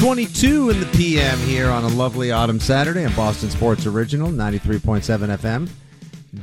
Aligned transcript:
122 0.00 0.70
in 0.70 0.80
the 0.80 0.86
PM 0.96 1.38
here 1.40 1.68
on 1.68 1.84
a 1.84 1.88
lovely 1.88 2.32
autumn 2.32 2.58
Saturday 2.58 3.04
on 3.04 3.14
Boston 3.14 3.50
Sports 3.50 3.84
Original 3.84 4.30
93.7 4.30 5.02
FM. 5.36 5.68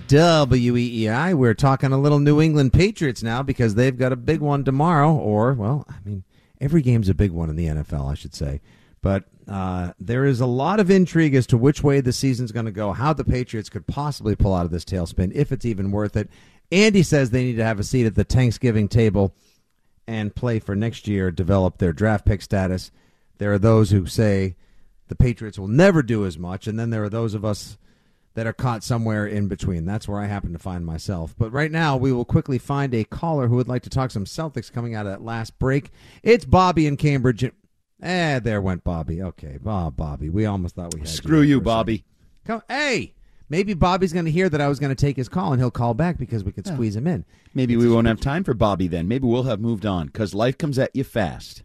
WEEI. 0.07 1.33
We're 1.33 1.55
talking 1.55 1.91
a 1.91 1.97
little 1.97 2.19
New 2.19 2.39
England 2.39 2.71
Patriots 2.71 3.23
now 3.23 3.41
because 3.41 3.73
they've 3.73 3.97
got 3.97 4.11
a 4.13 4.15
big 4.15 4.41
one 4.41 4.63
tomorrow, 4.63 5.11
or, 5.11 5.53
well, 5.53 5.87
I 5.89 5.95
mean, 6.05 6.23
every 6.61 6.83
game's 6.83 7.09
a 7.09 7.15
big 7.15 7.31
one 7.31 7.49
in 7.49 7.55
the 7.55 7.65
NFL, 7.65 8.11
I 8.11 8.13
should 8.13 8.35
say. 8.35 8.61
But 9.01 9.23
uh, 9.47 9.93
there 9.99 10.25
is 10.25 10.39
a 10.39 10.45
lot 10.45 10.79
of 10.79 10.91
intrigue 10.91 11.33
as 11.33 11.47
to 11.47 11.57
which 11.57 11.81
way 11.81 11.99
the 11.99 12.13
season's 12.13 12.51
going 12.51 12.67
to 12.67 12.71
go, 12.71 12.91
how 12.91 13.11
the 13.11 13.25
Patriots 13.25 13.69
could 13.69 13.87
possibly 13.87 14.35
pull 14.35 14.53
out 14.53 14.65
of 14.65 14.71
this 14.71 14.85
tailspin, 14.85 15.31
if 15.33 15.51
it's 15.51 15.65
even 15.65 15.89
worth 15.89 16.15
it. 16.15 16.29
Andy 16.71 17.01
says 17.01 17.31
they 17.31 17.43
need 17.43 17.57
to 17.57 17.65
have 17.65 17.79
a 17.79 17.83
seat 17.83 18.05
at 18.05 18.13
the 18.13 18.23
Thanksgiving 18.23 18.87
table 18.87 19.33
and 20.05 20.35
play 20.35 20.59
for 20.59 20.75
next 20.75 21.07
year, 21.07 21.31
develop 21.31 21.79
their 21.79 21.91
draft 21.91 22.23
pick 22.23 22.43
status. 22.43 22.91
There 23.37 23.53
are 23.53 23.59
those 23.59 23.91
who 23.91 24.05
say 24.05 24.55
the 25.07 25.15
Patriots 25.15 25.57
will 25.57 25.67
never 25.67 26.01
do 26.01 26.25
as 26.25 26.37
much, 26.37 26.67
and 26.67 26.79
then 26.79 26.89
there 26.89 27.03
are 27.03 27.09
those 27.09 27.33
of 27.33 27.45
us 27.45 27.77
that 28.33 28.45
are 28.45 28.53
caught 28.53 28.83
somewhere 28.83 29.25
in 29.25 29.47
between. 29.47 29.85
That's 29.85 30.07
where 30.07 30.19
I 30.19 30.27
happen 30.27 30.53
to 30.53 30.59
find 30.59 30.85
myself. 30.85 31.33
But 31.37 31.51
right 31.51 31.71
now, 31.71 31.97
we 31.97 32.13
will 32.13 32.25
quickly 32.25 32.59
find 32.59 32.93
a 32.93 33.03
caller 33.03 33.47
who 33.47 33.55
would 33.55 33.67
like 33.67 33.81
to 33.83 33.89
talk 33.89 34.11
some 34.11 34.25
Celtics 34.25 34.71
coming 34.71 34.93
out 34.93 35.07
of 35.07 35.11
that 35.11 35.23
last 35.23 35.57
break. 35.57 35.89
It's 36.21 36.45
Bobby 36.45 36.85
in 36.85 36.97
Cambridge. 36.97 37.49
Eh, 37.99 38.39
there 38.39 38.61
went 38.61 38.83
Bobby. 38.83 39.23
Okay, 39.23 39.57
Bob, 39.59 39.95
Bobby. 39.95 40.29
We 40.29 40.45
almost 40.45 40.75
thought 40.75 40.93
we 40.93 40.99
had 40.99 41.09
Screw 41.09 41.41
you, 41.41 41.55
you 41.55 41.61
Bobby. 41.61 42.05
Come, 42.45 42.61
hey, 42.69 43.15
maybe 43.49 43.73
Bobby's 43.73 44.13
going 44.13 44.25
to 44.25 44.31
hear 44.31 44.49
that 44.49 44.61
I 44.61 44.67
was 44.67 44.79
going 44.79 44.95
to 44.95 45.05
take 45.05 45.15
his 45.17 45.29
call 45.29 45.51
and 45.51 45.59
he'll 45.59 45.71
call 45.71 45.95
back 45.95 46.19
because 46.19 46.43
we 46.43 46.51
could 46.51 46.67
squeeze 46.67 46.95
him 46.95 47.07
in. 47.07 47.25
Maybe 47.55 47.73
it's 47.73 47.83
we 47.83 47.89
won't 47.89 48.05
have 48.05 48.21
time 48.21 48.43
for 48.43 48.53
Bobby 48.53 48.87
then. 48.87 49.07
Maybe 49.07 49.25
we'll 49.25 49.43
have 49.43 49.59
moved 49.59 49.85
on 49.85 50.07
because 50.07 50.35
life 50.35 50.59
comes 50.59 50.77
at 50.77 50.95
you 50.95 51.03
fast. 51.03 51.63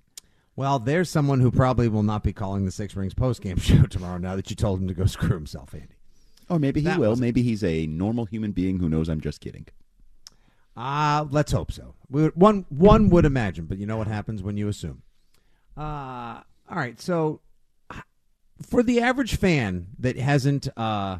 Well, 0.55 0.79
there's 0.79 1.09
someone 1.09 1.41
who 1.41 1.51
probably 1.51 1.89
will 1.89 2.03
not 2.03 2.23
be 2.23 2.33
calling 2.33 2.65
the 2.65 2.71
Six 2.71 2.95
Rings 2.95 3.15
post 3.15 3.41
game 3.41 3.57
show 3.59 3.85
tomorrow. 3.85 4.19
Now 4.19 4.37
that 4.37 4.51
you 4.51 4.57
told 4.57 4.81
him 4.81 4.89
to 4.89 4.95
go 4.95 5.07
screw 5.07 5.35
himself, 5.35 5.75
Andy. 5.75 5.97
Or 6.49 6.59
maybe 6.59 6.81
he 6.81 6.87
that 6.87 6.99
will. 6.99 7.17
Maybe 7.17 7.43
he's 7.43 7.65
a 7.65 7.87
normal 7.87 8.27
human 8.27 8.53
being 8.53 8.79
who 8.79 8.89
knows 8.89 9.09
I'm 9.09 9.21
just 9.21 9.41
kidding. 9.41 9.67
Uh, 10.77 11.27
let's 11.31 11.53
hope 11.53 11.73
so. 11.73 11.95
We, 12.11 12.27
one 12.29 12.67
one 12.69 13.09
would 13.11 13.25
imagine, 13.25 13.67
but 13.67 13.79
you 13.79 13.87
know 13.87 13.97
what 13.97 14.07
happens 14.07 14.43
when 14.43 14.57
you 14.57 14.69
assume. 14.69 15.03
Uh, 15.77 16.41
all 16.69 16.77
right. 16.77 17.01
So, 17.01 17.41
for 18.61 18.83
the 18.83 19.01
average 19.01 19.37
fan 19.37 19.89
that 19.99 20.17
hasn't, 20.17 20.69
uh, 20.77 21.19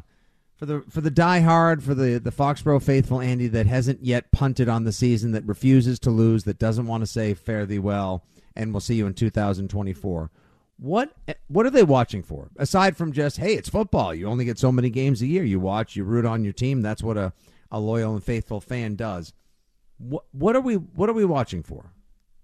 for 0.55 0.65
the 0.65 0.81
for 0.89 1.01
the 1.01 1.11
diehard, 1.11 1.81
for 1.81 1.95
the 1.95 2.19
the 2.19 2.31
Foxborough 2.31 2.81
faithful, 2.81 3.21
Andy 3.21 3.47
that 3.47 3.65
hasn't 3.65 4.03
yet 4.03 4.31
punted 4.31 4.69
on 4.69 4.83
the 4.83 4.91
season, 4.91 5.31
that 5.31 5.45
refuses 5.45 5.99
to 5.99 6.11
lose, 6.11 6.43
that 6.43 6.59
doesn't 6.59 6.87
want 6.87 7.01
to 7.01 7.07
say 7.07 7.33
fare 7.33 7.65
thee 7.65 7.79
well 7.79 8.23
and 8.55 8.73
we'll 8.73 8.81
see 8.81 8.95
you 8.95 9.07
in 9.07 9.13
2024. 9.13 10.31
What 10.77 11.15
what 11.47 11.65
are 11.65 11.69
they 11.69 11.83
watching 11.83 12.23
for 12.23 12.49
aside 12.57 12.97
from 12.97 13.11
just 13.11 13.37
hey, 13.37 13.53
it's 13.53 13.69
football. 13.69 14.13
You 14.13 14.27
only 14.27 14.45
get 14.45 14.59
so 14.59 14.71
many 14.71 14.89
games 14.89 15.21
a 15.21 15.27
year. 15.27 15.43
You 15.43 15.59
watch, 15.59 15.95
you 15.95 16.03
root 16.03 16.25
on 16.25 16.43
your 16.43 16.53
team. 16.53 16.81
That's 16.81 17.03
what 17.03 17.17
a, 17.17 17.31
a 17.71 17.79
loyal 17.79 18.13
and 18.13 18.23
faithful 18.23 18.59
fan 18.59 18.95
does. 18.95 19.33
What 19.97 20.25
what 20.31 20.55
are 20.55 20.61
we 20.61 20.75
what 20.75 21.09
are 21.09 21.13
we 21.13 21.25
watching 21.25 21.63
for? 21.63 21.93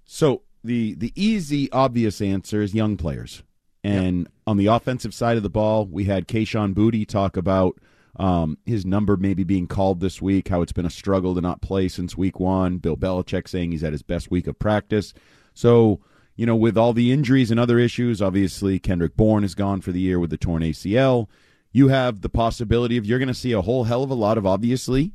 So 0.05 0.43
the 0.63 0.93
the 0.95 1.11
easy 1.15 1.71
obvious 1.71 2.21
answer 2.21 2.61
is 2.61 2.73
young 2.73 2.97
players. 2.97 3.43
And 3.83 4.19
yep. 4.19 4.31
on 4.45 4.57
the 4.57 4.67
offensive 4.67 5.13
side 5.13 5.37
of 5.37 5.43
the 5.43 5.49
ball, 5.49 5.85
we 5.85 6.03
had 6.03 6.27
Kayshon 6.27 6.73
Boutte 6.73 7.07
talk 7.07 7.37
about 7.37 7.79
um, 8.17 8.57
his 8.65 8.85
number 8.85 9.15
maybe 9.15 9.43
being 9.43 9.67
called 9.67 10.01
this 10.01 10.21
week, 10.21 10.49
how 10.49 10.61
it's 10.61 10.73
been 10.73 10.85
a 10.85 10.89
struggle 10.89 11.33
to 11.35 11.41
not 11.41 11.61
play 11.61 11.87
since 11.87 12.17
week 12.17 12.39
one. 12.39 12.77
Bill 12.77 12.97
Belichick 12.97 13.47
saying 13.47 13.71
he's 13.71 13.83
at 13.83 13.93
his 13.93 14.03
best 14.03 14.29
week 14.29 14.47
of 14.47 14.59
practice. 14.59 15.13
So, 15.59 15.99
you 16.37 16.45
know, 16.45 16.55
with 16.55 16.77
all 16.77 16.93
the 16.93 17.11
injuries 17.11 17.51
and 17.51 17.59
other 17.59 17.79
issues, 17.79 18.21
obviously 18.21 18.79
Kendrick 18.79 19.17
Bourne 19.17 19.43
is 19.43 19.55
gone 19.55 19.81
for 19.81 19.91
the 19.91 19.99
year 19.99 20.17
with 20.17 20.29
the 20.29 20.37
torn 20.37 20.63
ACL. 20.63 21.27
You 21.73 21.89
have 21.89 22.21
the 22.21 22.29
possibility 22.29 22.95
of 22.95 23.05
you're 23.05 23.19
going 23.19 23.27
to 23.27 23.33
see 23.33 23.51
a 23.51 23.61
whole 23.61 23.83
hell 23.83 24.01
of 24.01 24.09
a 24.09 24.13
lot 24.13 24.37
of 24.37 24.45
obviously 24.45 25.11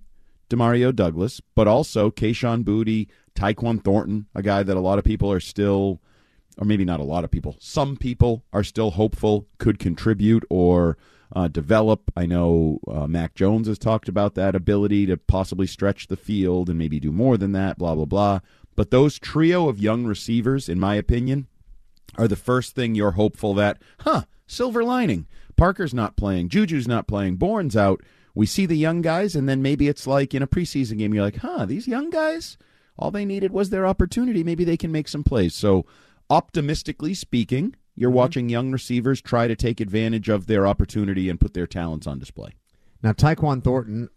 Demario 0.50 0.94
Douglas, 0.94 1.41
but 1.55 1.66
also 1.66 2.10
Kayshon 2.10 2.62
Boutte, 2.62 3.08
Tyquan 3.35 3.82
Thornton, 3.82 4.26
a 4.35 4.43
guy 4.43 4.62
that 4.62 4.76
a 4.76 4.81
lot 4.81 4.99
of 4.99 5.05
people 5.06 5.32
are 5.32 5.41
still, 5.41 6.02
or 6.58 6.67
maybe 6.67 6.85
not 6.85 7.00
a 7.00 7.05
lot 7.05 7.25
of 7.25 7.31
people, 7.31 7.56
some 7.58 7.96
people 7.96 8.44
are 8.52 8.62
still 8.62 8.91
hopeful 8.91 9.49
could 9.56 9.79
contribute 9.79 10.44
or 10.50 10.99
uh, 11.35 11.49
develop. 11.49 12.02
I 12.14 12.26
know 12.26 12.81
uh, 12.87 13.06
Mac 13.06 13.35
Jones 13.35 13.67
has 13.67 13.79
talked 13.79 14.11
about 14.11 14.35
that 14.35 14.55
ability 14.55 15.06
to 15.06 15.17
possibly 15.17 15.67
stretch 15.67 16.08
the 16.08 16.19
field 16.19 16.69
and 16.69 16.79
maybe 16.79 17.00
do 17.00 17.11
more 17.11 17.38
than 17.38 17.52
that, 17.52 17.79
blah, 17.79 17.94
blah, 17.94 18.05
blah. 18.05 18.41
But 18.76 18.91
those 18.91 19.19
trio 19.19 19.69
of 19.69 19.79
young 19.79 20.05
receivers, 20.05 20.69
in 20.69 20.81
my 20.81 20.94
opinion, 20.94 21.47
are 22.17 22.29
the 22.29 22.37
first 22.37 22.75
thing 22.75 22.94
you're 22.94 23.12
hopeful 23.12 23.55
that, 23.55 23.81
huh, 24.00 24.23
silver 24.47 24.85
lining. 24.85 25.26
Parker's 25.56 25.94
not 25.94 26.17
playing, 26.17 26.49
Juju's 26.49 26.88
not 26.88 27.06
playing, 27.06 27.37
Bourne's 27.37 27.76
out. 27.76 28.03
We 28.35 28.47
see 28.47 28.67
the 28.67 28.76
young 28.76 29.00
guys, 29.00 29.37
and 29.37 29.49
then 29.49 29.62
maybe 29.62 29.87
it's 29.87 30.06
like 30.06 30.35
in 30.35 30.43
a 30.43 30.49
preseason 30.49 30.99
game, 30.99 31.15
you're 31.15 31.23
like, 31.23 31.37
huh, 31.37 31.67
these 31.67 31.87
young 31.87 32.11
guys, 32.11 32.59
all 32.99 33.12
they 33.12 33.25
needed 33.25 33.53
was 33.53 33.71
their 33.71 33.87
opportunity. 33.87 34.43
Maybe 34.43 34.65
they 34.65 34.77
can 34.77 34.91
make 34.91 35.06
some 35.06 35.23
plays. 35.23 35.55
So, 35.55 35.87
optimistically 36.29 37.15
speaking, 37.15 37.77
you're 37.94 38.11
mm-hmm. 38.11 38.17
watching 38.17 38.49
young 38.49 38.73
receivers 38.73 39.20
try 39.20 39.47
to 39.47 39.55
take 39.55 39.81
advantage 39.81 40.29
of 40.29 40.47
their 40.47 40.67
opportunity 40.67 41.29
and 41.29 41.38
put 41.38 41.55
their 41.55 41.69
talents 41.69 42.09
on 42.09 42.19
display. 42.19 42.55
Now, 43.03 43.12
Tyquan 43.12 43.62
Thornton 43.62 44.09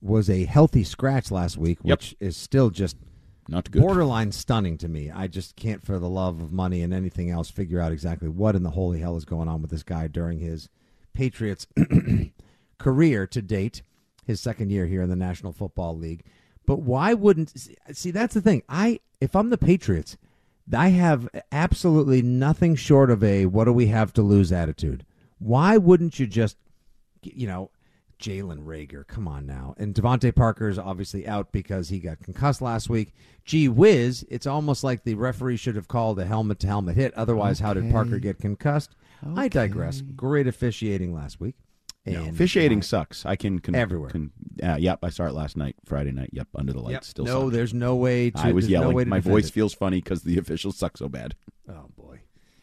was 0.00 0.30
a 0.30 0.44
healthy 0.44 0.84
scratch 0.84 1.30
last 1.30 1.58
week, 1.58 1.78
Yep. 1.82 1.98
which 1.98 2.16
is 2.20 2.36
still 2.36 2.70
just 2.70 2.96
Not 3.48 3.70
good. 3.70 3.82
borderline 3.82 4.32
stunning 4.32 4.78
to 4.78 4.88
me. 4.88 5.10
I 5.10 5.26
just 5.26 5.56
can't, 5.56 5.84
for 5.84 5.98
the 5.98 6.08
love 6.08 6.40
of 6.40 6.52
money 6.52 6.82
and 6.82 6.92
anything 6.92 7.30
else, 7.30 7.50
figure 7.50 7.80
out 7.80 7.92
exactly 7.92 8.28
what 8.28 8.54
in 8.54 8.62
the 8.62 8.70
holy 8.70 9.00
hell 9.00 9.16
is 9.16 9.24
going 9.24 9.48
on 9.48 9.60
with 9.62 9.70
this 9.70 9.82
guy 9.82 10.06
during 10.06 10.38
his 10.38 10.68
Patriots 11.12 11.66
career 12.78 13.26
to 13.26 13.42
date, 13.42 13.82
his 14.24 14.40
second 14.40 14.70
year 14.70 14.86
here 14.86 15.02
in 15.02 15.10
the 15.10 15.16
National 15.16 15.52
Football 15.52 15.96
League. 15.96 16.24
But 16.66 16.80
why 16.82 17.14
wouldn't 17.14 17.52
see? 17.92 18.10
That's 18.10 18.34
the 18.34 18.40
thing. 18.40 18.62
I 18.68 19.00
if 19.20 19.34
I'm 19.34 19.50
the 19.50 19.58
Patriots, 19.58 20.16
I 20.72 20.88
have 20.88 21.28
absolutely 21.50 22.22
nothing 22.22 22.76
short 22.76 23.10
of 23.10 23.24
a 23.24 23.46
"what 23.46 23.64
do 23.64 23.72
we 23.72 23.86
have 23.86 24.12
to 24.14 24.22
lose" 24.22 24.52
attitude. 24.52 25.04
Why 25.38 25.76
wouldn't 25.78 26.18
you 26.18 26.26
just, 26.26 26.56
you 27.22 27.46
know? 27.46 27.70
Jalen 28.20 28.64
Reagor, 28.64 29.06
come 29.06 29.26
on 29.26 29.46
now. 29.46 29.74
And 29.78 29.94
DeVante 29.94 30.34
Parker 30.34 30.68
is 30.68 30.78
obviously 30.78 31.26
out 31.26 31.50
because 31.52 31.88
he 31.88 31.98
got 31.98 32.20
concussed 32.20 32.60
last 32.60 32.88
week. 32.90 33.12
Gee 33.44 33.68
whiz, 33.68 34.24
it's 34.30 34.46
almost 34.46 34.84
like 34.84 35.04
the 35.04 35.14
referee 35.14 35.56
should 35.56 35.74
have 35.76 35.88
called 35.88 36.18
a 36.18 36.26
helmet 36.26 36.60
to 36.60 36.66
helmet 36.66 36.96
hit. 36.96 37.14
Otherwise, 37.14 37.60
how 37.60 37.72
did 37.74 37.90
Parker 37.90 38.18
get 38.18 38.38
concussed? 38.38 38.94
I 39.36 39.48
digress. 39.48 40.02
Great 40.02 40.46
officiating 40.46 41.14
last 41.14 41.40
week. 41.40 41.56
No, 42.06 42.24
officiating 42.24 42.80
sucks. 42.82 43.26
I 43.26 43.36
can, 43.36 43.58
con- 43.58 43.74
Everywhere. 43.74 44.10
Con- 44.10 44.30
uh, 44.62 44.76
yep, 44.78 45.00
I 45.02 45.10
saw 45.10 45.26
it 45.26 45.34
last 45.34 45.56
night, 45.56 45.76
Friday 45.84 46.12
night. 46.12 46.30
Yep, 46.32 46.48
under 46.54 46.72
the 46.72 46.80
lights. 46.80 46.92
Yep. 46.92 47.04
Still, 47.04 47.24
no, 47.26 47.40
sucks. 47.42 47.52
there's 47.52 47.74
no 47.74 47.96
way 47.96 48.30
to. 48.30 48.40
I 48.40 48.52
was 48.52 48.68
yelling. 48.68 48.96
No 48.96 49.04
My 49.04 49.20
voice 49.20 49.48
it. 49.48 49.52
feels 49.52 49.74
funny 49.74 50.00
because 50.00 50.22
the 50.22 50.38
officials 50.38 50.76
suck 50.76 50.96
so 50.96 51.08
bad. 51.08 51.34
Oh 51.68 51.86
boy, 51.96 52.20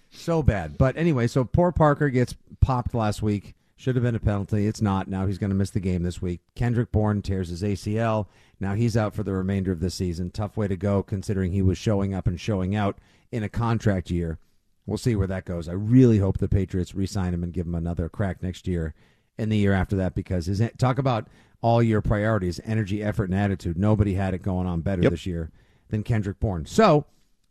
so 0.09 0.41
bad. 0.41 0.77
But 0.77 0.97
anyway, 0.97 1.27
so 1.27 1.43
poor 1.43 1.71
Parker 1.71 2.09
gets 2.09 2.35
popped 2.61 2.95
last 2.95 3.21
week. 3.21 3.53
Should 3.79 3.95
have 3.95 4.03
been 4.03 4.15
a 4.15 4.19
penalty. 4.19 4.65
It's 4.65 4.81
not. 4.81 5.07
Now 5.07 5.27
he's 5.27 5.37
going 5.37 5.51
to 5.51 5.55
miss 5.55 5.69
the 5.69 5.79
game 5.79 6.01
this 6.01 6.19
week. 6.21 6.41
Kendrick 6.55 6.91
Bourne 6.91 7.21
tears 7.21 7.49
his 7.49 7.61
ACL. 7.61 8.25
Now 8.59 8.73
he's 8.73 8.97
out 8.97 9.13
for 9.13 9.21
the 9.21 9.33
remainder 9.33 9.71
of 9.71 9.79
the 9.79 9.91
season. 9.91 10.31
Tough 10.31 10.57
way 10.57 10.67
to 10.67 10.75
go, 10.75 11.03
considering 11.03 11.51
he 11.51 11.61
was 11.61 11.77
showing 11.77 12.13
up 12.13 12.25
and 12.25 12.39
showing 12.39 12.75
out 12.75 12.97
in 13.31 13.43
a 13.43 13.49
contract 13.49 14.09
year. 14.09 14.39
We'll 14.87 14.97
see 14.97 15.15
where 15.15 15.27
that 15.27 15.45
goes. 15.45 15.69
I 15.69 15.73
really 15.73 16.17
hope 16.17 16.39
the 16.39 16.47
Patriots 16.47 16.95
re-sign 16.95 17.33
him 17.35 17.43
and 17.43 17.53
give 17.53 17.67
him 17.67 17.75
another 17.75 18.09
crack 18.09 18.41
next 18.41 18.67
year 18.67 18.95
and 19.37 19.51
the 19.51 19.57
year 19.57 19.73
after 19.73 19.95
that 19.97 20.15
because 20.15 20.47
his 20.47 20.61
talk 20.79 20.97
about 20.97 21.27
all 21.61 21.83
your 21.83 22.01
priorities, 22.01 22.59
energy, 22.65 23.03
effort, 23.03 23.25
and 23.29 23.35
attitude. 23.35 23.77
Nobody 23.77 24.15
had 24.15 24.33
it 24.33 24.41
going 24.41 24.65
on 24.65 24.81
better 24.81 25.03
Yep. 25.03 25.11
this 25.11 25.25
year 25.25 25.51
than 25.89 26.03
Kendrick 26.03 26.39
Bourne. 26.39 26.65
So 26.65 27.05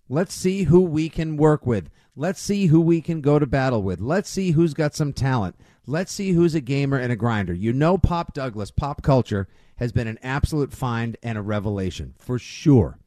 let's 0.09 0.35
see 0.35 0.65
who 0.65 0.81
we 0.81 1.09
can 1.09 1.37
work 1.37 1.67
with. 1.67 1.89
Let's 2.19 2.41
see 2.41 2.67
who 2.67 2.81
we 2.81 3.03
can 3.03 3.21
go 3.21 3.39
to 3.39 3.47
battle 3.47 3.83
with. 3.83 4.01
Let's 4.01 4.31
see 4.31 4.53
who's 4.53 4.73
got 4.73 4.95
some 4.95 5.13
talent. 5.13 5.55
Let's 5.87 6.11
see 6.11 6.33
who's 6.33 6.55
a 6.55 6.63
gamer 6.63 6.97
and 6.97 7.13
a 7.13 7.17
grinder. 7.17 7.53
You 7.53 7.75
know, 7.75 7.99
Pop 7.99 8.33
Douglas, 8.33 8.71
pop 8.71 9.03
culture 9.03 9.49
has 9.77 9.93
been 9.93 10.09
an 10.09 10.19
absolute 10.23 10.73
find 10.73 11.19
and 11.23 11.37
a 11.37 11.43
revelation 11.43 12.15
for 12.17 12.39
sure. 12.39 12.99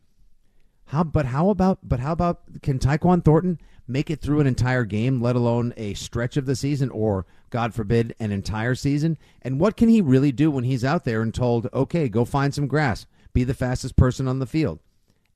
How, 0.86 1.04
but 1.04 1.26
how 1.26 1.50
about, 1.50 1.80
but 1.82 2.00
how 2.00 2.12
about 2.12 2.62
can 2.62 2.78
Tyquan 2.78 3.26
Thornton 3.26 3.60
make 3.88 4.12
it 4.12 4.22
through 4.22 4.42
an 4.42 4.48
entire 4.48 4.86
game, 4.86 5.22
let 5.22 5.36
alone 5.36 5.74
a 5.76 5.96
stretch 5.96 6.38
of 6.38 6.46
the 6.46 6.56
season, 6.56 6.92
or 6.92 7.26
God 7.50 7.74
forbid, 7.74 8.16
an 8.20 8.32
entire 8.32 8.76
season? 8.76 9.18
And 9.42 9.60
what 9.60 9.76
can 9.76 9.90
he 9.90 10.02
really 10.02 10.32
do 10.32 10.52
when 10.52 10.64
he's 10.64 10.86
out 10.86 11.04
there 11.04 11.24
and 11.24 11.34
told, 11.34 11.68
okay, 11.74 12.10
go 12.10 12.26
find 12.26 12.54
some 12.54 12.68
grass, 12.68 13.08
be 13.34 13.44
the 13.44 13.56
fastest 13.56 13.96
person 13.96 14.28
on 14.28 14.38
the 14.38 14.46
field? 14.46 14.80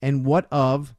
And 0.00 0.24
what 0.24 0.46
of, 0.52 0.94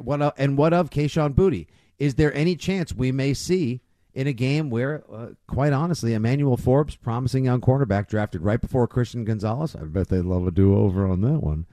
what 0.00 0.22
of, 0.22 0.32
and 0.36 0.56
what 0.56 0.72
of 0.72 0.90
Kayshon 0.90 1.34
Boutte? 1.34 1.66
Is 1.98 2.14
there 2.16 2.34
any 2.34 2.56
chance 2.56 2.92
we 2.92 3.12
may 3.12 3.34
see 3.34 3.80
in 4.14 4.26
a 4.26 4.32
game 4.32 4.70
where, 4.70 5.04
uh, 5.12 5.28
quite 5.46 5.72
honestly, 5.72 6.14
Emmanuel 6.14 6.56
Forbes, 6.56 6.96
promising 6.96 7.44
young 7.44 7.60
cornerback, 7.60 8.08
drafted 8.08 8.42
right 8.42 8.60
before 8.60 8.86
Christian 8.86 9.24
Gonzalez? 9.24 9.76
I 9.76 9.84
bet 9.84 10.08
they'd 10.08 10.22
love 10.22 10.46
a 10.46 10.50
do 10.50 10.76
over 10.76 11.06
on 11.06 11.20
that 11.22 11.42
one 11.42 11.66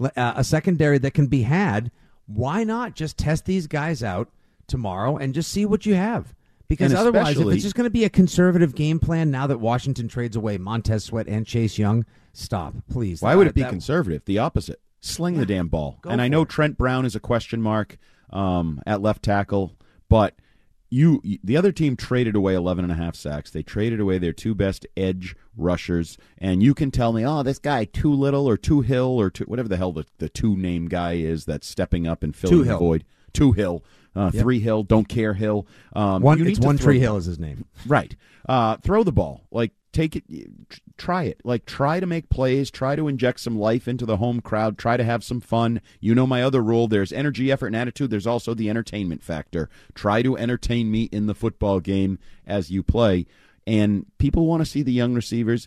uh, 0.00 0.34
a 0.36 0.44
secondary 0.44 0.98
that 0.98 1.14
can 1.14 1.26
be 1.26 1.42
had, 1.42 1.90
why 2.26 2.64
not 2.64 2.94
just 2.94 3.16
test 3.16 3.44
these 3.44 3.66
guys 3.66 4.02
out 4.02 4.28
tomorrow 4.66 5.16
and 5.16 5.34
just 5.34 5.50
see 5.50 5.64
what 5.64 5.86
you 5.86 5.94
have? 5.94 6.34
Because 6.68 6.92
otherwise, 6.92 7.38
if 7.38 7.46
it's 7.46 7.62
just 7.62 7.76
going 7.76 7.86
to 7.86 7.90
be 7.90 8.04
a 8.04 8.10
conservative 8.10 8.74
game 8.74 8.98
plan 8.98 9.30
now 9.30 9.46
that 9.46 9.58
Washington 9.58 10.08
trades 10.08 10.34
away 10.34 10.58
Montez 10.58 11.04
Sweat 11.04 11.28
and 11.28 11.46
Chase 11.46 11.78
Young, 11.78 12.04
stop, 12.32 12.74
please. 12.90 13.22
Why 13.22 13.36
would 13.36 13.46
it 13.46 13.54
be 13.54 13.62
that- 13.62 13.70
conservative? 13.70 14.24
The 14.24 14.38
opposite. 14.38 14.80
Sling 15.00 15.38
the 15.38 15.46
damn 15.46 15.68
ball. 15.68 15.98
Go 16.02 16.10
and 16.10 16.20
I 16.20 16.28
know 16.28 16.42
it. 16.42 16.48
Trent 16.48 16.76
Brown 16.76 17.04
is 17.04 17.14
a 17.14 17.20
question 17.20 17.62
mark 17.62 17.98
um, 18.30 18.82
at 18.86 19.00
left 19.00 19.22
tackle, 19.22 19.76
but 20.08 20.34
you 20.90 21.20
the 21.42 21.56
other 21.56 21.72
team 21.72 21.96
traded 21.96 22.36
away 22.36 22.54
11 22.54 22.84
and 22.84 22.92
a 22.92 22.96
half 22.96 23.14
sacks. 23.14 23.50
They 23.50 23.62
traded 23.62 24.00
away 24.00 24.18
their 24.18 24.32
two 24.32 24.54
best 24.54 24.86
edge 24.96 25.36
rushers, 25.56 26.16
and 26.38 26.62
you 26.62 26.74
can 26.74 26.90
tell 26.90 27.12
me, 27.12 27.24
"Oh, 27.26 27.42
this 27.42 27.58
guy 27.58 27.84
too 27.84 28.12
little 28.12 28.48
or 28.48 28.56
too 28.56 28.80
hill 28.80 29.20
or 29.20 29.30
too, 29.30 29.44
whatever 29.44 29.68
the 29.68 29.76
hell 29.76 29.92
the, 29.92 30.04
the 30.18 30.28
two 30.28 30.56
name 30.56 30.88
guy 30.88 31.14
is 31.14 31.44
that's 31.44 31.66
stepping 31.66 32.06
up 32.06 32.22
and 32.22 32.34
filling 32.34 32.58
the 32.64 32.78
void." 32.78 33.04
too 33.36 33.52
hill, 33.52 33.84
uh, 34.16 34.30
Yep. 34.32 34.42
three 34.42 34.58
hill, 34.60 34.82
don't 34.82 35.08
care 35.08 35.34
hill. 35.34 35.66
Um, 35.94 36.22
One, 36.22 36.44
it's 36.46 36.58
One 36.58 36.78
Tree 36.78 36.98
Hill 36.98 37.16
is 37.16 37.26
his 37.26 37.38
name. 37.38 37.66
Right. 37.86 38.16
Uh, 38.48 38.76
throw 38.78 39.04
the 39.04 39.12
ball. 39.12 39.42
Like 39.50 39.72
take 39.92 40.16
it. 40.16 40.24
Try 40.96 41.24
it. 41.24 41.40
Like 41.44 41.66
try 41.66 42.00
to 42.00 42.06
make 42.06 42.28
plays. 42.30 42.70
Try 42.70 42.96
to 42.96 43.08
inject 43.08 43.40
some 43.40 43.58
life 43.58 43.86
into 43.88 44.06
the 44.06 44.16
home 44.16 44.40
crowd. 44.40 44.78
Try 44.78 44.96
to 44.96 45.04
have 45.04 45.22
some 45.22 45.40
fun. 45.40 45.80
You 46.00 46.14
know 46.14 46.26
my 46.26 46.42
other 46.42 46.62
rule. 46.62 46.88
There's 46.88 47.12
energy, 47.12 47.52
effort, 47.52 47.68
and 47.68 47.76
attitude. 47.76 48.10
There's 48.10 48.26
also 48.26 48.54
the 48.54 48.70
entertainment 48.70 49.22
factor. 49.22 49.68
Try 49.94 50.22
to 50.22 50.36
entertain 50.36 50.90
me 50.90 51.04
in 51.04 51.26
the 51.26 51.34
football 51.34 51.80
game 51.80 52.18
as 52.46 52.70
you 52.70 52.82
play. 52.82 53.26
And 53.66 54.06
people 54.18 54.46
want 54.46 54.60
to 54.62 54.66
see 54.66 54.82
the 54.82 54.92
young 54.92 55.14
receivers. 55.14 55.66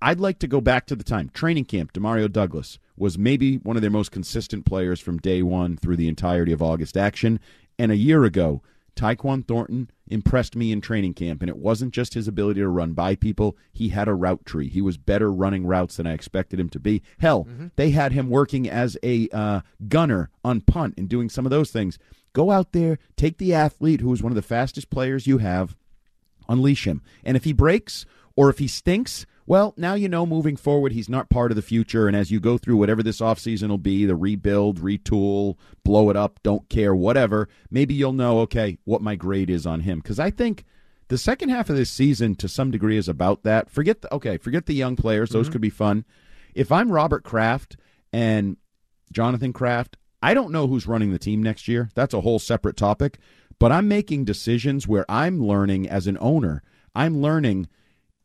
I'd 0.00 0.18
like 0.18 0.38
to 0.40 0.48
go 0.48 0.60
back 0.60 0.86
to 0.86 0.96
the 0.96 1.04
time 1.04 1.30
training 1.34 1.66
camp. 1.66 1.92
Demario 1.92 2.30
Douglas 2.32 2.78
was 2.96 3.18
maybe 3.18 3.56
one 3.58 3.76
of 3.76 3.82
their 3.82 3.90
most 3.90 4.10
consistent 4.10 4.64
players 4.64 4.98
from 4.98 5.18
day 5.18 5.42
one 5.42 5.76
through 5.76 5.96
the 5.96 6.08
entirety 6.08 6.52
of 6.52 6.62
August 6.62 6.96
action. 6.96 7.38
And 7.78 7.92
a 7.92 7.96
year 7.96 8.24
ago, 8.24 8.62
Tyquan 8.96 9.46
Thornton 9.46 9.90
impressed 10.08 10.56
me 10.56 10.72
in 10.72 10.80
training 10.80 11.14
camp, 11.14 11.40
and 11.40 11.48
it 11.48 11.56
wasn't 11.56 11.94
just 11.94 12.14
his 12.14 12.26
ability 12.26 12.60
to 12.60 12.68
run 12.68 12.94
by 12.94 13.14
people. 13.14 13.56
He 13.72 13.90
had 13.90 14.08
a 14.08 14.14
route 14.14 14.44
tree. 14.44 14.68
He 14.68 14.82
was 14.82 14.96
better 14.96 15.30
running 15.30 15.64
routes 15.66 15.96
than 15.96 16.06
I 16.06 16.14
expected 16.14 16.58
him 16.58 16.68
to 16.70 16.80
be. 16.80 17.02
Hell, 17.18 17.46
they 17.76 17.90
had 17.90 18.10
him 18.10 18.28
working 18.28 18.68
as 18.68 18.96
a 19.04 19.28
uh, 19.32 19.60
gunner 19.88 20.30
on 20.42 20.62
punt 20.62 20.94
and 20.96 21.08
doing 21.08 21.28
some 21.28 21.46
of 21.46 21.50
those 21.50 21.70
things. 21.70 21.98
Go 22.32 22.50
out 22.50 22.72
there, 22.72 22.98
take 23.16 23.38
the 23.38 23.54
athlete 23.54 24.00
who 24.00 24.12
is 24.12 24.22
one 24.22 24.32
of 24.32 24.36
the 24.36 24.42
fastest 24.42 24.90
players 24.90 25.28
you 25.28 25.38
have, 25.38 25.76
unleash 26.48 26.84
him. 26.84 27.02
And 27.24 27.36
if 27.36 27.44
he 27.44 27.52
breaks 27.52 28.04
or 28.34 28.50
if 28.50 28.58
he 28.58 28.66
stinks, 28.66 29.26
well, 29.48 29.74
now 29.76 29.94
you 29.94 30.08
know 30.08 30.26
moving 30.26 30.56
forward 30.56 30.92
he's 30.92 31.08
not 31.08 31.30
part 31.30 31.50
of 31.50 31.56
the 31.56 31.62
future. 31.62 32.06
And 32.06 32.14
as 32.14 32.30
you 32.30 32.38
go 32.38 32.58
through 32.58 32.76
whatever 32.76 33.02
this 33.02 33.20
offseason 33.20 33.68
will 33.68 33.78
be 33.78 34.04
the 34.04 34.14
rebuild, 34.14 34.80
retool, 34.80 35.56
blow 35.84 36.10
it 36.10 36.16
up, 36.16 36.38
don't 36.42 36.68
care, 36.68 36.94
whatever 36.94 37.48
maybe 37.70 37.94
you'll 37.94 38.12
know, 38.12 38.40
okay, 38.40 38.78
what 38.84 39.02
my 39.02 39.16
grade 39.16 39.50
is 39.50 39.66
on 39.66 39.80
him. 39.80 39.98
Because 39.98 40.20
I 40.20 40.30
think. 40.30 40.64
The 41.08 41.16
second 41.16 41.48
half 41.48 41.70
of 41.70 41.76
this 41.76 41.88
season, 41.88 42.34
to 42.34 42.50
some 42.50 42.70
degree, 42.70 42.98
is 42.98 43.08
about 43.08 43.42
that. 43.42 43.70
Forget 43.70 44.02
the 44.02 44.12
okay, 44.12 44.36
forget 44.36 44.66
the 44.66 44.74
young 44.74 44.94
players; 44.94 45.30
those 45.30 45.46
mm-hmm. 45.46 45.52
could 45.52 45.60
be 45.62 45.70
fun. 45.70 46.04
If 46.54 46.70
I'm 46.70 46.92
Robert 46.92 47.24
Kraft 47.24 47.78
and 48.12 48.58
Jonathan 49.10 49.54
Kraft, 49.54 49.96
I 50.22 50.34
don't 50.34 50.52
know 50.52 50.66
who's 50.66 50.86
running 50.86 51.10
the 51.10 51.18
team 51.18 51.42
next 51.42 51.66
year. 51.66 51.88
That's 51.94 52.12
a 52.12 52.20
whole 52.20 52.38
separate 52.38 52.76
topic. 52.76 53.18
But 53.58 53.72
I'm 53.72 53.88
making 53.88 54.26
decisions 54.26 54.86
where 54.86 55.06
I'm 55.08 55.42
learning 55.42 55.88
as 55.88 56.06
an 56.06 56.18
owner. 56.20 56.62
I'm 56.94 57.22
learning 57.22 57.68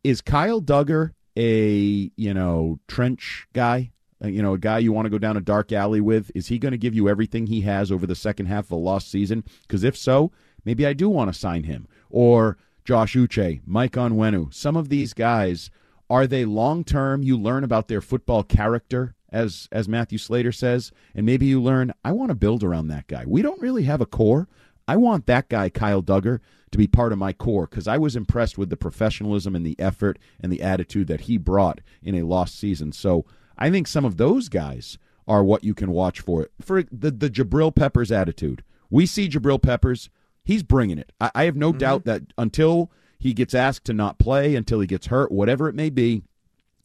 is 0.04 0.20
Kyle 0.20 0.60
Dugger 0.60 1.12
a, 1.36 2.10
you 2.16 2.34
know, 2.34 2.78
trench 2.88 3.46
guy? 3.52 3.90
Uh, 4.22 4.28
You 4.28 4.42
know, 4.42 4.54
a 4.54 4.58
guy 4.58 4.78
you 4.78 4.92
want 4.92 5.06
to 5.06 5.10
go 5.10 5.18
down 5.18 5.36
a 5.36 5.40
dark 5.40 5.72
alley 5.72 6.00
with? 6.00 6.30
Is 6.34 6.48
he 6.48 6.58
going 6.58 6.72
to 6.72 6.78
give 6.78 6.94
you 6.94 7.08
everything 7.08 7.46
he 7.46 7.62
has 7.62 7.90
over 7.90 8.06
the 8.06 8.14
second 8.14 8.46
half 8.46 8.66
of 8.66 8.72
a 8.72 8.76
lost 8.76 9.10
season? 9.10 9.44
Because 9.62 9.84
if 9.84 9.96
so, 9.96 10.30
maybe 10.64 10.86
I 10.86 10.92
do 10.92 11.08
want 11.08 11.32
to 11.32 11.38
sign 11.38 11.64
him. 11.64 11.86
Or 12.10 12.56
Josh 12.84 13.14
Uche, 13.14 13.60
Mike 13.66 13.92
Onwenu, 13.92 14.52
some 14.52 14.76
of 14.76 14.88
these 14.88 15.14
guys, 15.14 15.70
are 16.10 16.26
they 16.26 16.44
long 16.44 16.84
term? 16.84 17.22
You 17.22 17.36
learn 17.38 17.64
about 17.64 17.88
their 17.88 18.00
football 18.00 18.42
character, 18.42 19.14
as 19.32 19.68
as 19.72 19.88
Matthew 19.88 20.18
Slater 20.18 20.52
says, 20.52 20.92
and 21.14 21.26
maybe 21.26 21.46
you 21.46 21.60
learn, 21.60 21.92
I 22.04 22.12
want 22.12 22.28
to 22.28 22.34
build 22.36 22.62
around 22.62 22.88
that 22.88 23.06
guy. 23.08 23.24
We 23.26 23.42
don't 23.42 23.60
really 23.60 23.84
have 23.84 24.00
a 24.00 24.06
core. 24.06 24.48
I 24.86 24.96
want 24.96 25.26
that 25.26 25.48
guy, 25.48 25.70
Kyle 25.70 26.02
Dugger, 26.02 26.40
to 26.70 26.78
be 26.78 26.86
part 26.86 27.12
of 27.12 27.18
my 27.18 27.32
core 27.32 27.66
because 27.66 27.88
I 27.88 27.98
was 27.98 28.16
impressed 28.16 28.58
with 28.58 28.68
the 28.68 28.76
professionalism 28.76 29.54
and 29.54 29.64
the 29.64 29.78
effort 29.78 30.18
and 30.40 30.52
the 30.52 30.62
attitude 30.62 31.06
that 31.08 31.22
he 31.22 31.38
brought 31.38 31.80
in 32.02 32.14
a 32.14 32.22
lost 32.26 32.58
season. 32.58 32.92
So 32.92 33.24
I 33.56 33.70
think 33.70 33.86
some 33.86 34.04
of 34.04 34.16
those 34.16 34.48
guys 34.48 34.98
are 35.26 35.42
what 35.42 35.64
you 35.64 35.74
can 35.74 35.90
watch 35.90 36.20
for. 36.20 36.48
For 36.60 36.82
the, 36.90 37.10
the 37.10 37.30
Jabril 37.30 37.74
Peppers 37.74 38.12
attitude. 38.12 38.62
We 38.90 39.06
see 39.06 39.28
Jabril 39.28 39.62
Peppers, 39.62 40.10
he's 40.44 40.62
bringing 40.62 40.98
it. 40.98 41.12
I, 41.20 41.30
I 41.34 41.44
have 41.44 41.56
no 41.56 41.72
doubt 41.72 42.00
mm-hmm. 42.00 42.10
that 42.10 42.32
until 42.36 42.90
he 43.18 43.32
gets 43.32 43.54
asked 43.54 43.86
to 43.86 43.94
not 43.94 44.18
play, 44.18 44.54
until 44.54 44.80
he 44.80 44.86
gets 44.86 45.06
hurt, 45.06 45.32
whatever 45.32 45.68
it 45.68 45.74
may 45.74 45.90
be, 45.90 46.22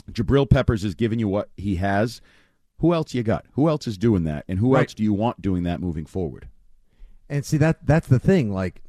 Jabril 0.09 0.49
Peppers 0.49 0.83
is 0.83 0.95
giving 0.95 1.19
you 1.19 1.27
what 1.27 1.49
he 1.57 1.75
has. 1.75 2.21
Who 2.79 2.93
else 2.93 3.13
you 3.13 3.23
got? 3.23 3.45
Who 3.53 3.67
else 3.67 3.87
is 3.87 3.97
doing 3.97 4.23
that? 4.23 4.45
And 4.47 4.59
who 4.59 4.73
Right. 4.73 4.81
else 4.81 4.93
do 4.93 5.03
you 5.03 5.13
want 5.13 5.41
doing 5.41 5.63
that 5.63 5.81
moving 5.81 6.05
forward? 6.05 6.47
And 7.29 7.45
see 7.45 7.57
that 7.57 7.85
that's 7.85 8.07
the 8.07 8.19
thing. 8.19 8.51
Like 8.51 8.81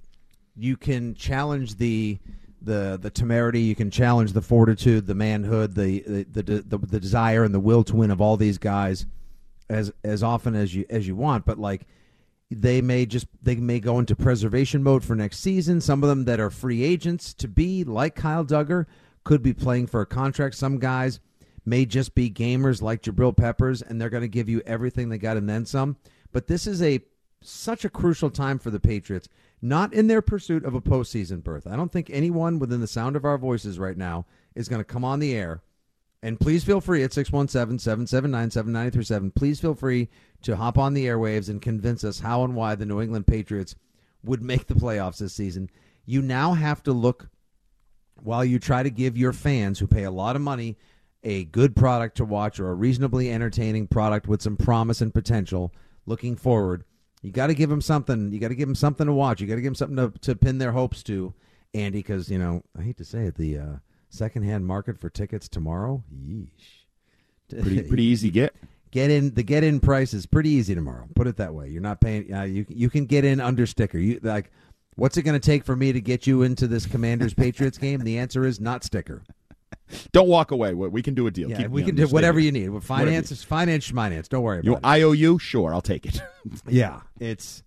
you 0.56 0.76
can 0.76 1.14
challenge 1.14 1.76
the 1.76 2.18
the 2.62 2.98
the 3.00 3.10
temerity, 3.10 3.60
you 3.60 3.74
can 3.74 3.90
challenge 3.90 4.32
the 4.32 4.42
fortitude, 4.42 5.06
the 5.06 5.14
manhood, 5.14 5.74
the 5.74 6.00
the 6.06 6.42
the, 6.42 6.62
the, 6.62 6.78
the 6.78 7.00
desire 7.00 7.44
and 7.44 7.54
the 7.54 7.60
will 7.60 7.84
to 7.84 7.96
win 7.96 8.10
of 8.10 8.20
all 8.20 8.36
these 8.36 8.58
guys 8.58 9.06
as 9.68 9.92
as 10.04 10.22
often 10.22 10.54
as 10.54 10.74
you 10.74 10.84
as 10.90 11.06
you 11.06 11.14
want, 11.14 11.44
but 11.44 11.58
like 11.58 11.86
they 12.50 12.80
may 12.80 13.06
just 13.06 13.26
they 13.42 13.54
may 13.54 13.78
go 13.78 13.98
into 13.98 14.16
preservation 14.16 14.82
mode 14.82 15.04
for 15.04 15.14
next 15.14 15.38
season. 15.38 15.80
Some 15.80 16.02
of 16.02 16.08
them 16.08 16.24
that 16.24 16.40
are 16.40 16.50
free 16.50 16.82
agents 16.82 17.32
to 17.34 17.48
be 17.48 17.84
like 17.84 18.16
Kyle 18.16 18.44
Dugger 18.44 18.86
could 19.24 19.42
be 19.42 19.54
playing 19.54 19.86
for 19.86 20.00
a 20.00 20.06
contract. 20.06 20.56
Some 20.56 20.78
guys 20.78 21.20
may 21.64 21.86
just 21.86 22.14
be 22.14 22.30
gamers 22.30 22.82
like 22.82 23.02
Jabril 23.02 23.36
Peppers, 23.36 23.82
and 23.82 24.00
they're 24.00 24.10
going 24.10 24.22
to 24.22 24.28
give 24.28 24.48
you 24.48 24.62
everything 24.66 25.08
they 25.08 25.18
got 25.18 25.36
and 25.36 25.48
then 25.48 25.64
some. 25.64 25.96
But 26.32 26.48
this 26.48 26.66
is 26.66 26.82
a 26.82 27.00
such 27.42 27.84
a 27.84 27.90
crucial 27.90 28.30
time 28.30 28.58
for 28.58 28.70
the 28.70 28.80
Patriots, 28.80 29.28
not 29.62 29.92
in 29.92 30.06
their 30.06 30.22
pursuit 30.22 30.64
of 30.64 30.74
a 30.74 30.80
postseason 30.80 31.42
berth. 31.42 31.66
I 31.66 31.76
don't 31.76 31.92
think 31.92 32.10
anyone 32.10 32.58
within 32.58 32.80
the 32.80 32.86
sound 32.86 33.16
of 33.16 33.24
our 33.24 33.38
voices 33.38 33.78
right 33.78 33.96
now 33.96 34.26
is 34.54 34.68
going 34.68 34.80
to 34.80 34.84
come 34.84 35.04
on 35.04 35.20
the 35.20 35.34
air. 35.34 35.62
And 36.22 36.38
please 36.38 36.64
feel 36.64 36.82
free 36.82 37.02
at 37.02 37.14
617 37.14 37.78
779 37.78 38.50
7937. 38.50 39.30
Please 39.30 39.58
feel 39.58 39.74
free 39.74 40.08
to 40.42 40.56
hop 40.56 40.76
on 40.76 40.92
the 40.92 41.06
airwaves 41.06 41.48
and 41.48 41.62
convince 41.62 42.04
us 42.04 42.20
how 42.20 42.44
and 42.44 42.54
why 42.54 42.74
the 42.74 42.84
New 42.84 43.00
England 43.00 43.26
Patriots 43.26 43.74
would 44.22 44.42
make 44.42 44.66
the 44.66 44.74
playoffs 44.74 45.18
this 45.18 45.32
season. 45.32 45.70
You 46.04 46.20
now 46.20 46.52
have 46.52 46.82
to 46.82 46.92
look 46.92 47.30
while 48.22 48.44
you 48.44 48.58
try 48.58 48.82
to 48.82 48.90
give 48.90 49.16
your 49.16 49.32
fans 49.32 49.78
who 49.78 49.86
pay 49.86 50.04
a 50.04 50.10
lot 50.10 50.36
of 50.36 50.42
money 50.42 50.76
a 51.22 51.44
good 51.44 51.74
product 51.74 52.18
to 52.18 52.24
watch 52.24 52.60
or 52.60 52.70
a 52.70 52.74
reasonably 52.74 53.30
entertaining 53.30 53.86
product 53.86 54.26
with 54.26 54.42
some 54.42 54.56
promise 54.56 55.00
and 55.00 55.14
potential 55.14 55.72
looking 56.06 56.36
forward. 56.36 56.84
You 57.22 57.30
got 57.32 57.48
to 57.48 57.54
give 57.54 57.68
them 57.70 57.82
something. 57.82 58.32
You 58.32 58.38
got 58.38 58.48
to 58.48 58.54
give 58.54 58.68
them 58.68 58.74
something 58.74 59.06
to 59.06 59.12
watch. 59.12 59.40
You 59.40 59.46
got 59.46 59.56
to 59.56 59.60
give 59.60 59.70
them 59.70 59.74
something 59.74 59.96
to, 59.96 60.18
to 60.20 60.34
pin 60.34 60.58
their 60.58 60.72
hopes 60.72 61.02
to, 61.04 61.34
Andy, 61.74 61.98
because, 61.98 62.30
you 62.30 62.38
know, 62.38 62.62
I 62.78 62.82
hate 62.82 62.96
to 62.98 63.04
say 63.04 63.24
it, 63.24 63.34
the 63.34 63.58
uh, 63.58 63.76
secondhand 64.08 64.66
market 64.66 64.98
for 64.98 65.10
tickets 65.10 65.48
tomorrow, 65.48 66.02
yeesh. 66.14 66.48
Pretty, 67.48 67.82
pretty 67.88 68.04
easy 68.04 68.30
get. 68.30 68.54
Get 68.90 69.10
in 69.10 69.34
the 69.34 69.44
get 69.44 69.62
in 69.62 69.78
price 69.78 70.12
is 70.12 70.26
pretty 70.26 70.50
easy 70.50 70.74
tomorrow. 70.74 71.06
Put 71.14 71.28
it 71.28 71.36
that 71.36 71.54
way. 71.54 71.68
You're 71.68 71.80
not 71.80 72.00
paying. 72.00 72.34
Uh, 72.34 72.42
you 72.42 72.66
you 72.68 72.90
can 72.90 73.06
get 73.06 73.24
in 73.24 73.38
under 73.38 73.64
sticker. 73.64 73.98
You 73.98 74.18
like, 74.20 74.50
what's 74.96 75.16
it 75.16 75.22
going 75.22 75.38
to 75.40 75.44
take 75.44 75.64
for 75.64 75.76
me 75.76 75.92
to 75.92 76.00
get 76.00 76.26
you 76.26 76.42
into 76.42 76.66
this 76.66 76.86
Commanders 76.86 77.32
Patriots 77.32 77.78
game? 77.78 78.00
The 78.00 78.18
answer 78.18 78.44
is 78.44 78.58
not 78.58 78.82
sticker. 78.82 79.22
Don't 80.12 80.28
walk 80.28 80.50
away. 80.50 80.74
We 80.74 81.02
can 81.02 81.14
do 81.14 81.26
a 81.26 81.30
deal. 81.30 81.50
Yeah, 81.50 81.62
Keep 81.62 81.70
we 81.70 81.82
can 81.82 81.94
do 81.94 82.06
whatever 82.08 82.38
you 82.40 82.52
need. 82.52 82.70
Finance, 82.82 83.42
finance, 83.44 83.88
finance. 83.88 84.28
Don't 84.28 84.42
worry 84.42 84.60
You 84.62 84.72
about 84.72 84.82
know, 84.82 84.88
IOU, 84.88 85.38
sure, 85.38 85.74
I'll 85.74 85.82
take 85.82 86.06
it. 86.06 86.16
it. 86.16 86.22
Yeah, 86.68 87.00
it's 87.18 87.62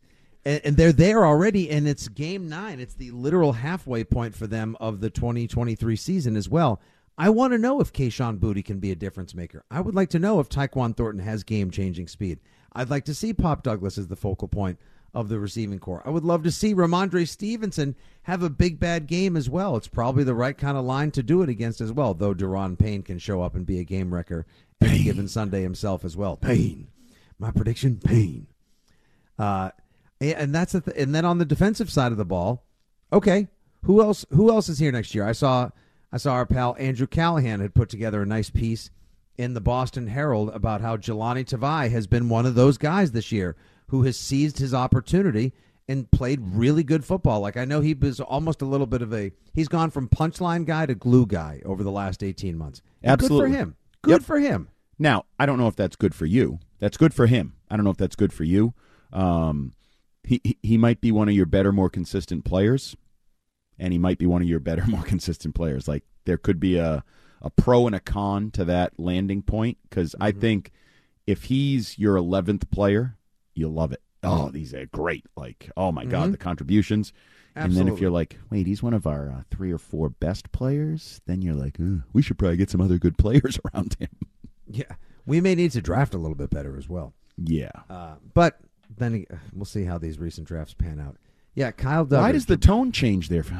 and, 0.45 0.61
and 0.63 0.77
they're 0.77 0.91
there 0.91 1.25
already, 1.25 1.69
and 1.69 1.87
it's 1.87 2.07
game 2.07 2.49
nine. 2.49 2.79
It's 2.79 2.95
the 2.95 3.11
literal 3.11 3.53
halfway 3.53 4.03
point 4.03 4.35
for 4.35 4.47
them 4.47 4.75
of 4.79 4.99
the 4.99 5.09
2023 5.09 5.95
season 5.95 6.35
as 6.35 6.49
well. 6.49 6.81
I 7.17 7.29
want 7.29 7.53
to 7.53 7.59
know 7.59 7.79
if 7.79 7.93
Kayshon 7.93 8.39
Boutte 8.39 8.65
can 8.65 8.79
be 8.79 8.91
a 8.91 8.95
difference 8.95 9.35
maker. 9.35 9.63
I 9.69 9.81
would 9.81 9.93
like 9.93 10.09
to 10.09 10.19
know 10.19 10.39
if 10.39 10.49
Tyquan 10.49 10.97
Thornton 10.97 11.23
has 11.23 11.43
game 11.43 11.69
changing 11.69 12.07
speed. 12.07 12.39
I'd 12.73 12.89
like 12.89 13.05
to 13.05 13.13
see 13.13 13.33
Pop 13.33 13.61
Douglas 13.61 13.99
as 13.99 14.07
the 14.07 14.15
focal 14.15 14.47
point 14.47 14.79
of 15.13 15.29
the 15.29 15.39
receiving 15.39 15.79
corps. 15.79 16.01
I 16.05 16.09
would 16.09 16.23
love 16.23 16.43
to 16.43 16.51
see 16.51 16.73
Rhamondre 16.73 17.27
Stevenson 17.27 17.95
have 18.23 18.41
a 18.41 18.49
big 18.49 18.79
bad 18.79 19.07
game 19.07 19.37
as 19.37 19.49
well. 19.49 19.75
It's 19.75 19.87
probably 19.87 20.23
the 20.23 20.33
right 20.33 20.57
kind 20.57 20.77
of 20.77 20.85
line 20.85 21.11
to 21.11 21.23
do 21.23 21.41
it 21.41 21.49
against 21.49 21.81
as 21.81 21.91
well, 21.91 22.13
though 22.13 22.33
Daron 22.33 22.77
Payne 22.77 23.03
can 23.03 23.19
show 23.19 23.41
up 23.41 23.55
and 23.55 23.65
be 23.65 23.79
a 23.79 23.83
game 23.83 24.13
wrecker 24.13 24.45
any 24.81 25.03
given 25.03 25.27
Sunday 25.27 25.61
himself 25.61 26.03
as 26.03 26.17
well. 26.17 26.35
Payne. 26.35 26.87
My 27.39 27.51
prediction, 27.51 27.99
Payne. 28.03 28.47
Uh, 29.37 29.71
and 30.19 30.53
that's 30.53 30.73
the 30.73 30.81
th- 30.81 30.97
and 30.97 31.13
then 31.13 31.25
on 31.25 31.37
the 31.37 31.45
defensive 31.45 31.91
side 31.91 32.11
of 32.11 32.17
the 32.17 32.25
ball, 32.25 32.63
okay, 33.11 33.47
who 33.83 34.01
else? 34.01 34.25
Who 34.29 34.49
else 34.49 34.69
is 34.69 34.79
here 34.79 34.91
next 34.91 35.13
year? 35.13 35.25
I 35.27 35.33
saw 35.33 35.69
I 36.11 36.17
saw 36.17 36.33
our 36.33 36.45
pal 36.45 36.75
Andrew 36.79 37.07
Callahan 37.07 37.59
had 37.59 37.73
put 37.73 37.89
together 37.89 38.21
a 38.21 38.25
nice 38.25 38.49
piece 38.49 38.89
in 39.37 39.53
the 39.53 39.61
Boston 39.61 40.07
Herald 40.07 40.49
about 40.49 40.81
how 40.81 40.95
Jahlani 40.95 41.43
Tavai 41.43 41.89
has 41.89 42.07
been 42.07 42.29
one 42.29 42.45
of 42.45 42.55
those 42.55 42.77
guys 42.77 43.11
this 43.11 43.31
year 43.31 43.55
who 43.93 44.01
has 44.01 44.17
seized 44.17 44.57
his 44.57 44.73
opportunity 44.73 45.53
and 45.87 46.09
played 46.09 46.39
really 46.41 46.83
good 46.83 47.05
football. 47.05 47.41
Like 47.41 47.57
I 47.57 47.63
know 47.63 47.79
he 47.79 47.93
was 47.93 48.19
almost 48.19 48.63
a 48.63 48.65
little 48.65 48.87
bit 48.87 49.03
of 49.03 49.13
a 49.13 49.31
he's 49.53 49.67
gone 49.67 49.91
from 49.91 50.09
punchline 50.09 50.65
guy 50.65 50.87
to 50.87 50.95
glue 50.95 51.27
guy 51.27 51.61
over 51.63 51.83
the 51.83 51.91
last 51.91 52.23
18 52.23 52.57
months. 52.57 52.81
And 53.03 53.11
Absolutely. 53.11 53.49
Good 53.51 53.53
for 53.53 53.59
him. 53.59 53.75
Good 54.01 54.11
Yep. 54.11 54.21
for 54.23 54.39
him. 54.39 54.67
Now, 54.97 55.25
I 55.37 55.45
don't 55.45 55.59
know 55.59 55.67
if 55.67 55.75
that's 55.75 55.95
good 55.95 56.15
for 56.15 56.25
you. 56.25 56.57
That's 56.79 56.97
good 56.97 57.13
for 57.13 57.27
him. 57.27 57.53
I 57.69 57.75
don't 57.75 57.85
know 57.85 57.91
if 57.91 57.97
that's 57.97 58.15
good 58.15 58.33
for 58.33 58.43
you. 58.45 58.73
Um, 59.11 59.73
he 60.23 60.41
he- 60.43 60.57
he 60.63 60.77
might 60.77 61.01
be 61.01 61.11
one 61.11 61.29
of 61.29 61.35
your 61.35 61.45
better, 61.45 61.71
more 61.71 61.89
consistent 61.91 62.45
players, 62.45 62.95
and 63.77 63.93
he 63.93 63.99
might 63.99 64.17
be 64.17 64.25
one 64.25 64.41
of 64.41 64.47
your 64.47 64.59
better, 64.59 64.85
more 64.87 65.03
consistent 65.03 65.53
players. 65.53 65.87
Like 65.87 66.03
there 66.25 66.39
could 66.39 66.59
be 66.59 66.77
a 66.77 67.03
a 67.43 67.51
pro 67.51 67.85
and 67.85 67.95
a 67.95 67.99
con 67.99 68.49
to 68.51 68.65
that 68.65 68.97
landing 68.99 69.43
point 69.43 69.77
because 69.87 70.15
I 70.19 70.31
think 70.31 70.71
if 71.27 71.43
he's 71.43 71.99
your 71.99 72.15
eleventh 72.15 72.71
player, 72.71 73.17
you'll 73.53 73.73
love 73.73 73.91
it. 73.91 74.01
Oh, 74.23 74.49
these 74.49 74.73
are 74.73 74.85
great! 74.87 75.25
Like, 75.35 75.69
oh 75.75 75.91
my 75.91 76.05
god, 76.05 76.31
the 76.31 76.37
contributions. 76.37 77.11
And 77.55 77.73
then 77.73 77.87
if 77.87 77.99
you're 77.99 78.09
like, 78.09 78.39
wait, 78.49 78.65
he's 78.65 78.81
one 78.81 78.93
of 78.95 79.05
our 79.05 79.29
uh, 79.29 79.41
three 79.51 79.71
or 79.71 79.77
four 79.77 80.09
best 80.09 80.51
players, 80.51 81.21
then 81.27 81.41
you're 81.43 81.53
like, 81.53 81.77
we 82.11 82.21
should 82.23 82.39
probably 82.39 82.57
get 82.57 82.71
some 82.71 82.81
other 82.81 82.97
good 82.97 83.17
players 83.19 83.59
around 83.73 83.95
him. 83.99 84.09
Yeah. 84.67 84.95
We 85.25 85.39
may 85.39 85.53
need 85.55 85.71
to 85.71 85.81
draft 85.81 86.15
a 86.15 86.17
little 86.17 86.35
bit 86.35 86.49
better 86.49 86.77
as 86.77 86.89
well. 86.89 87.13
Yeah. 87.37 87.69
Uh, 87.89 88.15
but 88.33 88.59
then 88.97 89.25
uh, 89.31 89.35
we'll 89.53 89.65
see 89.65 89.83
how 89.83 89.97
these 89.99 90.17
recent 90.17 90.47
drafts 90.47 90.73
pan 90.73 90.99
out. 90.99 91.17
Yeah, 91.53 91.69
Kyle 91.71 92.05
Dugger. 92.05 92.21
Why 92.21 92.31
does 92.31 92.47
the 92.47 92.57
tone 92.57 92.91
change 92.91 93.29
there? 93.29 93.45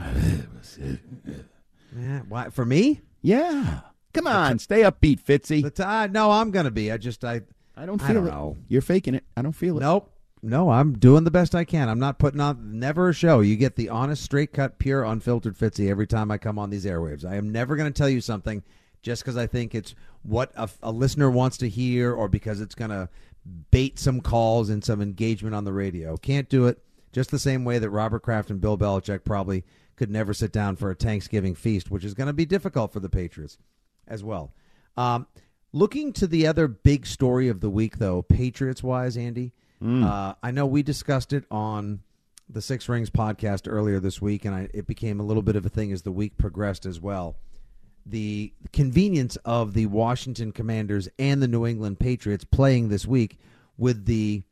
Yeah, 1.96 2.22
why 2.28 2.50
for 2.50 2.66
me? 2.66 3.02
yeah. 3.22 3.82
Come 4.14 4.28
on, 4.28 4.60
stay 4.60 4.82
upbeat, 4.82 5.22
Fitzy. 5.22 5.64
The 5.64 5.70
t- 5.72 6.12
no, 6.12 6.32
I'm 6.32 6.52
gonna 6.52 6.70
be. 6.72 6.92
I 6.92 6.98
just 6.98 7.24
I 7.24 7.42
I 7.76 7.86
don't 7.86 8.02
I 8.02 8.08
feel 8.08 8.16
don't 8.16 8.28
it. 8.28 8.32
know. 8.32 8.58
You're 8.68 8.82
faking 8.82 9.16
it. 9.16 9.24
I 9.36 9.42
don't 9.42 9.54
feel 9.54 9.78
it. 9.78 9.82
nope. 9.82 10.10
No, 10.46 10.72
I'm 10.72 11.00
doing 11.00 11.24
the 11.24 11.32
best 11.32 11.56
I 11.56 11.64
can. 11.64 11.88
I'm 11.88 12.00
not 12.00 12.20
putting 12.20 12.42
on 12.42 12.78
never 12.78 13.08
a 13.08 13.14
show. 13.14 13.40
You 13.40 13.56
get 13.56 13.78
the 13.78 13.88
honest, 13.88 14.22
straight 14.24 14.52
cut, 14.52 14.78
pure, 14.78 15.06
unfiltered 15.06 15.58
Fitzy 15.58 15.90
every 15.90 16.06
time 16.06 16.30
I 16.32 16.38
come 16.38 16.60
on 16.60 16.70
these 16.70 16.84
airwaves. 16.84 17.24
I 17.24 17.36
am 17.38 17.54
never 17.54 17.78
going 17.78 17.92
to 17.92 17.98
tell 17.98 18.10
you 18.10 18.20
something 18.20 18.62
just 19.02 19.22
because 19.24 19.38
I 19.38 19.48
think 19.48 19.74
it's 19.74 19.96
what 20.22 20.52
a, 20.56 20.70
a 20.82 20.92
listener 20.92 21.32
wants 21.32 21.56
to 21.60 21.70
hear 21.70 22.12
or 22.14 22.28
because 22.28 22.60
it's 22.60 22.76
going 22.76 22.90
to 22.92 23.08
bait 23.72 23.98
some 24.00 24.20
calls 24.20 24.70
and 24.70 24.84
some 24.84 25.02
engagement 25.02 25.56
on 25.56 25.64
the 25.64 25.72
radio. 25.72 26.18
Can't 26.18 26.50
do 26.50 26.68
it. 26.68 26.84
Just 27.14 27.32
the 27.32 27.40
same 27.40 27.64
way 27.64 27.80
that 27.80 27.90
Robert 27.90 28.20
Kraft 28.24 28.50
and 28.50 28.60
Bill 28.60 28.78
Belichick 28.78 29.24
probably 29.24 29.64
could 29.96 30.12
never 30.12 30.34
sit 30.34 30.52
down 30.52 30.76
for 30.76 30.92
a 30.92 30.96
Thanksgiving 30.96 31.56
feast, 31.56 31.90
which 31.90 32.04
is 32.04 32.14
going 32.14 32.28
to 32.28 32.34
be 32.34 32.46
difficult 32.46 32.92
for 32.92 33.00
the 33.00 33.10
Patriots 33.10 33.58
as 34.10 34.26
well. 34.26 34.52
Um, 34.98 35.28
looking 35.74 36.14
to 36.14 36.28
the 36.28 36.48
other 36.48 36.68
big 36.68 37.06
story 37.06 37.50
of 37.50 37.60
the 37.60 37.70
week, 37.70 37.98
though, 37.98 38.22
Patriots 38.22 38.82
wise, 38.84 39.18
Andy, 39.18 39.52
uh, 40.04 40.34
I 40.42 40.52
know 40.52 40.66
we 40.66 40.82
discussed 40.82 41.34
it 41.34 41.44
on 41.52 42.00
the 42.50 42.62
Six 42.62 42.88
Rings 42.88 43.10
podcast 43.10 43.70
earlier 43.70 44.00
this 44.00 44.22
week, 44.22 44.46
and 44.46 44.56
I, 44.56 44.70
it 44.74 44.88
became 44.88 45.20
a 45.20 45.24
little 45.24 45.44
bit 45.44 45.58
of 45.58 45.66
a 45.66 45.70
thing 45.70 45.92
as 45.92 46.04
the 46.04 46.12
week 46.12 46.38
progressed 46.38 46.86
as 46.86 47.02
well. 47.02 47.36
The 48.06 48.54
convenience 48.72 49.36
of 49.44 49.74
the 49.74 49.88
Washington 49.88 50.52
Commanders 50.54 51.10
and 51.20 51.42
the 51.42 51.48
New 51.48 51.66
England 51.66 52.00
Patriots 52.00 52.46
playing 52.46 52.90
this 52.90 53.06
week 53.06 53.40
with 53.78 54.06
the 54.06 54.44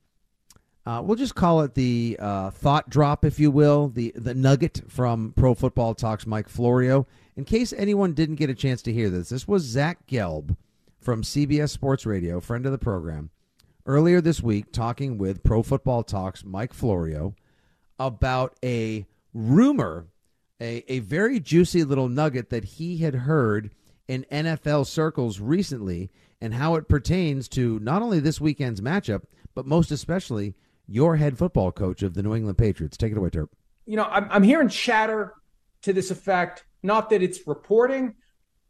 uh, 0.86 1.02
we'll 1.06 1.16
just 1.16 1.36
call 1.36 1.62
it 1.62 1.76
the 1.76 2.18
uh, 2.20 2.50
thought 2.50 2.90
drop, 2.90 3.24
if 3.24 3.40
you 3.40 3.52
will, 3.52 3.88
the 3.90 4.12
the 4.16 4.34
nugget 4.34 4.82
from 4.88 5.32
Pro 5.36 5.54
Football 5.54 5.94
Talks 5.94 6.26
Mike 6.26 6.50
Florio. 6.50 7.06
In 7.36 7.46
case 7.46 7.72
anyone 7.72 8.14
didn't 8.14 8.36
get 8.36 8.50
a 8.50 8.56
chance 8.56 8.82
to 8.84 8.94
hear 8.94 9.10
this, 9.10 9.30
this 9.30 9.48
was 9.48 9.64
Zach 9.64 10.08
Gelb 10.08 10.56
from 11.02 11.24
CBS 11.24 11.72
Sports 11.72 12.06
Radio, 12.06 12.40
friend 12.40 12.66
of 12.66 12.72
the 12.72 12.78
program, 12.78 13.32
earlier 13.88 14.22
this 14.22 14.42
week 14.42 14.72
talking 14.72 15.18
with 15.18 15.44
Pro 15.44 15.64
Football 15.64 16.04
Talks 16.04 16.46
Mike 16.46 16.74
Florio 16.74 17.34
about 18.00 18.56
a 18.64 19.08
rumor, 19.34 20.08
a, 20.62 20.84
a 20.88 21.00
very 21.00 21.40
juicy 21.40 21.84
little 21.84 22.08
nugget 22.08 22.52
that 22.52 22.64
he 22.64 22.98
had 22.98 23.16
heard 23.16 23.72
in 24.08 24.26
NFL 24.32 24.86
circles 24.86 25.40
recently 25.40 26.12
and 26.40 26.54
how 26.54 26.76
it 26.76 26.88
pertains 26.88 27.48
to 27.50 27.80
not 27.80 28.04
only 28.04 28.20
this 28.20 28.40
weekend's 28.40 28.80
matchup, 28.82 29.24
but 29.56 29.66
most 29.66 29.90
especially 29.92 30.54
your 30.88 31.16
head 31.16 31.38
football 31.38 31.72
coach 31.72 32.04
of 32.04 32.14
the 32.14 32.22
New 32.22 32.36
England 32.36 32.60
Patriots. 32.60 32.98
Take 32.98 33.12
it 33.12 33.18
away, 33.18 33.30
Terp. 33.30 33.48
you 33.86 33.96
know, 33.98 34.04
I'm, 34.06 34.28
I'm 34.30 34.44
hearing 34.44 34.70
chatter 34.70 35.34
to 35.82 35.94
this 35.94 36.12
effect. 36.12 36.64
Not 36.84 37.10
that 37.10 37.24
it's 37.24 37.48
reporting, 37.48 38.16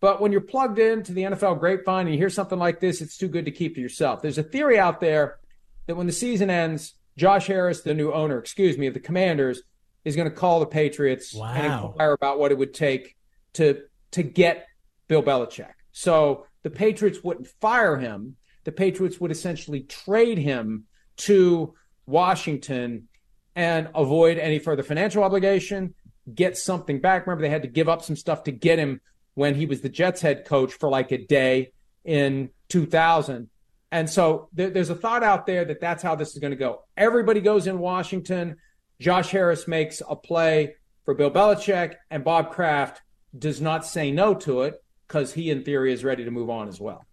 but 0.01 0.19
when 0.19 0.31
you're 0.31 0.41
plugged 0.41 0.79
into 0.79 1.13
the 1.13 1.21
NFL 1.21 1.59
grapevine 1.59 2.07
and 2.07 2.15
you 2.15 2.19
hear 2.19 2.29
something 2.29 2.59
like 2.59 2.79
this, 2.79 3.01
it's 3.01 3.15
too 3.15 3.27
good 3.27 3.45
to 3.45 3.51
keep 3.51 3.75
to 3.75 3.81
yourself. 3.81 4.21
There's 4.21 4.39
a 4.39 4.43
theory 4.43 4.77
out 4.77 4.99
there 4.99 5.37
that 5.85 5.95
when 5.95 6.07
the 6.07 6.13
season 6.13 6.49
ends, 6.49 6.95
Josh 7.17 7.47
Harris, 7.47 7.81
the 7.81 7.93
new 7.93 8.11
owner, 8.11 8.39
excuse 8.39 8.77
me, 8.77 8.87
of 8.87 8.93
the 8.93 8.99
Commanders, 8.99 9.61
is 10.03 10.15
going 10.15 10.29
to 10.29 10.35
call 10.35 10.59
the 10.59 10.65
Patriots 10.65 11.35
and 11.35 11.65
inquire 11.65 12.13
about 12.13 12.39
what 12.39 12.51
it 12.51 12.57
would 12.57 12.73
take 12.73 13.15
to 13.53 13.83
to 14.11 14.23
get 14.23 14.67
Bill 15.07 15.23
Belichick. 15.23 15.73
So 15.91 16.47
the 16.63 16.69
Patriots 16.69 17.23
wouldn't 17.23 17.47
fire 17.47 17.97
him. 17.97 18.35
The 18.63 18.71
Patriots 18.71 19.19
would 19.19 19.31
essentially 19.31 19.81
trade 19.81 20.37
him 20.37 20.85
to 21.17 21.75
Washington 22.05 23.07
and 23.55 23.89
avoid 23.93 24.37
any 24.37 24.59
further 24.59 24.83
financial 24.83 25.23
obligation 25.23 25.93
get 26.33 26.57
something 26.57 26.99
back. 26.99 27.25
Remember, 27.25 27.41
they 27.41 27.49
had 27.49 27.63
to 27.63 27.67
give 27.67 27.89
up 27.89 28.03
some 28.03 28.15
stuff 28.15 28.43
to 28.43 28.51
get 28.51 28.79
him 28.79 29.01
when 29.33 29.55
he 29.55 29.65
was 29.65 29.81
the 29.81 29.89
Jets 29.89 30.21
head 30.21 30.45
coach 30.45 30.73
for 30.73 30.89
like 30.89 31.11
a 31.11 31.17
day 31.17 31.71
in 32.03 32.49
2000. 32.69 33.49
And 33.91 34.09
so 34.09 34.49
there, 34.53 34.69
there's 34.69 34.89
a 34.89 34.95
thought 34.95 35.23
out 35.23 35.45
there 35.45 35.65
that 35.65 35.81
that's 35.81 36.03
how 36.03 36.15
this 36.15 36.33
is 36.33 36.39
going 36.39 36.51
to 36.51 36.57
go. 36.57 36.83
Everybody 36.95 37.41
goes 37.41 37.67
in 37.67 37.79
Washington. 37.79 38.57
Josh 38.99 39.31
Harris 39.31 39.67
makes 39.67 40.01
a 40.07 40.15
play 40.15 40.75
for 41.03 41.13
Bill 41.13 41.31
Belichick, 41.31 41.95
and 42.09 42.23
Bob 42.23 42.51
Kraft 42.51 43.01
does 43.37 43.59
not 43.59 43.85
say 43.85 44.11
no 44.11 44.33
to 44.35 44.61
it 44.61 44.83
because 45.07 45.33
he, 45.33 45.49
in 45.49 45.63
theory, 45.63 45.91
is 45.91 46.03
ready 46.03 46.23
to 46.23 46.31
move 46.31 46.49
on 46.49 46.67
as 46.67 46.79
well. 46.79 47.05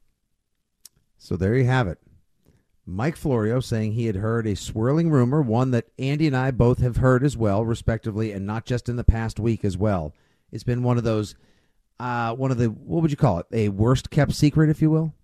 So 1.16 1.36
there 1.36 1.56
you 1.56 1.64
have 1.64 1.88
it. 1.88 1.98
Mike 2.86 3.16
Florio 3.16 3.60
saying 3.60 3.92
he 3.92 4.06
had 4.06 4.16
heard 4.16 4.46
a 4.46 4.56
swirling 4.56 5.10
rumor, 5.10 5.42
one 5.42 5.72
that 5.72 5.90
Andy 5.98 6.26
and 6.26 6.36
I 6.36 6.50
both 6.50 6.78
have 6.78 6.96
heard 6.96 7.22
as 7.22 7.36
well, 7.36 7.64
respectively, 7.64 8.32
and 8.32 8.46
not 8.46 8.64
just 8.64 8.88
in 8.88 8.96
the 8.96 9.04
past 9.04 9.38
week 9.38 9.64
as 9.64 9.76
well. 9.76 10.14
It's 10.50 10.64
been 10.64 10.82
one 10.82 10.96
of 10.96 11.04
those, 11.04 11.34
uh, 12.00 12.34
one 12.34 12.50
of 12.50 12.58
the, 12.58 12.66
what 12.66 13.02
would 13.02 13.10
you 13.10 13.16
call 13.16 13.38
it? 13.40 13.46
A 13.52 13.68
worst 13.70 14.10
kept 14.10 14.32
secret, 14.32 14.70
if 14.70 14.80
you 14.82 14.90
will? 14.90 15.14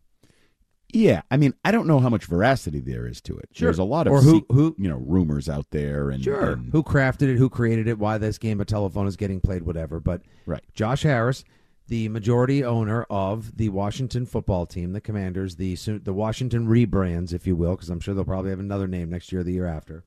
Yeah, 0.93 1.23
I 1.31 1.37
mean, 1.37 1.55
I 1.65 1.73
don't 1.73 1.89
know 1.89 1.99
how 1.99 2.09
much 2.09 2.25
veracity 2.27 2.79
there 2.81 3.07
is 3.07 3.21
to 3.23 3.37
it. 3.37 3.49
Sure. 3.53 3.67
There's 3.67 3.81
a 3.81 3.85
lot 3.85 4.07
of 4.07 4.13
Or 4.13 4.21
who- 4.23 4.47
who- 4.51 4.77
you 4.79 4.89
know 4.89 4.99
rumors 4.99 5.49
out 5.49 5.67
there, 5.71 6.11
and, 6.11 6.25
and 6.25 6.71
Who 6.73 6.83
crafted 6.85 7.23
it? 7.23 7.37
Who 7.37 7.49
created 7.51 7.89
it? 7.89 7.99
Why 7.99 8.17
this 8.19 8.39
game 8.39 8.61
of 8.61 8.69
telephone 8.69 9.09
is 9.09 9.17
getting 9.17 9.41
played? 9.41 9.63
Whatever. 9.65 9.99
But 9.99 10.23
Right. 10.47 10.63
Josh 10.73 11.03
Harris, 11.03 11.43
the 11.89 12.09
majority 12.11 12.63
owner 12.63 13.03
of 13.11 13.57
the 13.57 13.71
Washington 13.71 14.25
football 14.25 14.67
team, 14.67 14.93
the 14.93 15.01
Commanders, 15.01 15.57
the 15.57 15.75
the 15.75 16.15
Washington 16.15 16.69
rebrands, 16.69 17.33
if 17.33 17.45
you 17.47 17.57
will, 17.57 17.73
because 17.75 17.91
I'm 17.91 17.99
sure 18.01 18.15
they'll 18.15 18.25
probably 18.25 18.51
have 18.51 18.61
another 18.61 18.87
name 18.87 19.11
next 19.11 19.33
year, 19.33 19.41
or 19.41 19.45
the 19.45 19.53
year 19.53 19.67
after. 19.67 20.05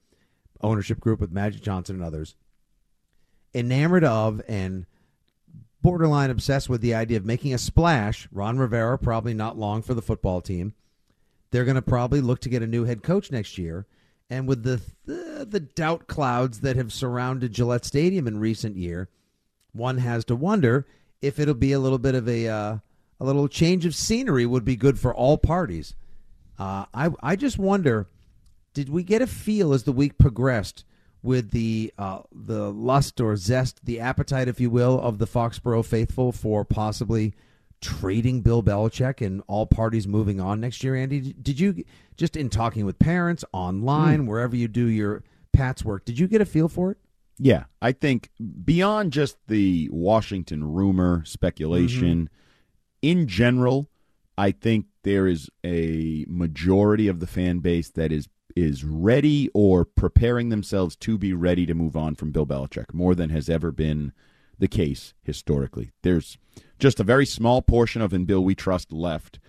Ownership 0.62 1.02
group 1.02 1.20
with 1.20 1.32
Magic 1.34 1.62
Johnson 1.62 1.98
and 1.98 2.04
others, 2.06 2.36
enamored 3.54 4.04
of 4.06 4.42
and 4.48 4.86
borderline 5.88 6.30
obsessed 6.30 6.68
with 6.68 6.82
the 6.82 6.94
idea 6.94 7.16
of 7.16 7.26
making 7.26 7.54
a 7.54 7.58
splash. 7.58 8.28
Ron 8.34 8.58
Rivera 8.58 9.00
probably 9.00 9.34
not 9.34 9.58
long 9.58 9.82
for 9.82 9.94
the 9.94 10.02
football 10.02 10.42
team. 10.42 10.74
They're 11.52 11.64
going 11.64 11.76
to 11.76 11.82
probably 11.82 12.20
look 12.20 12.42
to 12.42 12.50
get 12.50 12.62
a 12.62 12.68
new 12.68 12.84
head 12.84 13.04
coach 13.04 13.32
next 13.32 13.58
year. 13.58 13.86
And 14.30 14.50
with 14.50 14.64
the, 14.64 14.82
the 15.06 15.48
the 15.50 15.62
doubt 15.62 16.08
clouds 16.08 16.60
that 16.60 16.76
have 16.76 16.92
surrounded 16.92 17.54
Gillette 17.54 17.86
Stadium 17.86 18.28
in 18.28 18.38
recent 18.38 18.76
year, 18.76 19.08
one 19.72 20.00
has 20.00 20.26
to 20.26 20.36
wonder 20.36 20.86
if 21.22 21.40
it'll 21.40 21.54
be 21.54 21.72
a 21.72 21.80
little 21.80 22.00
bit 22.00 22.16
of 22.16 22.28
a 22.28 22.50
uh, 22.50 22.78
a 23.22 23.26
little 23.26 23.48
change 23.48 23.86
of 23.86 23.96
scenery 23.96 24.46
would 24.46 24.66
be 24.66 24.76
good 24.76 25.00
for 25.00 25.16
all 25.16 25.38
parties. 25.38 25.96
Uh, 26.60 26.84
I 26.94 27.12
I 27.24 27.38
just 27.38 27.58
wonder, 27.58 28.10
did 28.74 28.90
we 28.90 29.04
get 29.04 29.22
a 29.22 29.28
feel 29.28 29.72
as 29.72 29.84
the 29.84 29.94
week 29.94 30.18
progressed 30.18 30.84
with 31.24 31.52
the 31.52 31.94
uh, 31.98 32.20
the 32.32 32.72
lust 32.72 33.20
or 33.20 33.36
zest, 33.36 33.86
the 33.86 34.00
appetite, 34.00 34.48
if 34.48 34.60
you 34.60 34.70
will, 34.70 35.00
of 35.00 35.18
the 35.18 35.28
Foxborough 35.28 35.86
faithful 35.86 36.32
for 36.32 36.64
possibly 36.64 37.34
trading 37.82 38.42
Bill 38.42 38.64
Belichick 38.64 39.26
and 39.26 39.44
all 39.48 39.66
parties 39.66 40.08
moving 40.08 40.40
on 40.40 40.60
next 40.60 40.84
year? 40.84 40.96
Andy, 40.96 41.34
did 41.34 41.60
you 41.60 41.84
just 42.16 42.36
in 42.36 42.50
talking 42.50 42.86
with 42.86 43.00
parents 43.00 43.44
online, 43.52 44.26
wherever 44.26 44.56
you 44.56 44.68
do 44.68 44.86
your 44.86 45.24
Pat's 45.54 45.84
work, 45.84 46.06
did 46.06 46.20
you 46.20 46.28
get 46.28 46.42
a 46.42 46.46
feel 46.46 46.70
for 46.70 46.92
it? 46.92 46.98
Yeah, 47.40 47.66
I 47.82 47.92
think 47.92 48.32
beyond 48.66 49.14
just 49.14 49.38
the 49.48 49.90
Washington 49.92 50.64
rumor 50.64 51.24
speculation, 51.26 52.30
in 53.02 53.28
general, 53.28 53.90
I 54.38 54.52
think 54.52 54.86
there 55.04 55.28
is 55.28 55.50
a 55.64 56.26
majority 56.28 57.08
of 57.08 57.20
the 57.20 57.28
fan 57.28 57.60
base 57.60 57.90
that 57.92 58.12
is 58.12 58.28
is 58.58 58.84
ready 58.84 59.50
or 59.54 59.86
preparing 59.86 60.50
themselves 60.50 60.96
to 60.96 61.16
be 61.18 61.32
ready 61.32 61.66
to 61.68 61.76
move 61.76 61.96
on 61.96 62.16
from 62.16 62.32
Bill 62.32 62.46
Belichick 62.46 62.92
more 62.92 63.14
than 63.14 63.30
has 63.30 63.50
ever 63.50 63.72
been 63.72 64.12
the 64.58 64.68
case 64.68 65.14
historically. 65.22 65.92
There's 66.02 66.40
just 66.80 67.00
a 67.00 67.04
very 67.04 67.26
small 67.26 67.62
portion 67.62 68.02
of 68.02 68.14
in 68.14 68.26
Bill 68.26 68.44
we 68.44 68.56
trust 68.56 68.92
left. 68.92 69.40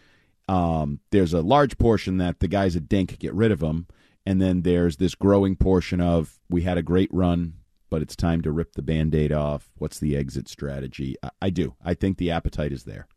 Um, 0.46 1.00
there's 1.10 1.32
a 1.32 1.40
large 1.40 1.78
portion 1.78 2.18
that 2.18 2.40
the 2.40 2.48
guy's 2.48 2.76
a 2.76 2.80
dink, 2.80 3.18
get 3.18 3.32
rid 3.32 3.50
of 3.50 3.62
him. 3.62 3.86
And 4.26 4.42
then 4.42 4.60
there's 4.60 4.98
this 4.98 5.14
growing 5.14 5.56
portion 5.56 6.02
of 6.02 6.38
we 6.50 6.62
had 6.62 6.76
a 6.76 6.82
great 6.82 7.08
run, 7.10 7.54
but 7.88 8.02
it's 8.02 8.14
time 8.14 8.42
to 8.42 8.52
rip 8.52 8.75
the 8.75 8.82
band 8.82 9.14
aid 9.14 9.32
off. 9.32 9.71
What's 9.78 9.99
the 9.99 10.16
exit 10.16 10.49
strategy? 10.49 11.16
I, 11.23 11.30
I 11.40 11.50
do. 11.50 11.76
I 11.82 11.94
think 11.94 12.18
the 12.18 12.30
appetite 12.30 12.73
is 12.73 12.84
there. 12.84 13.08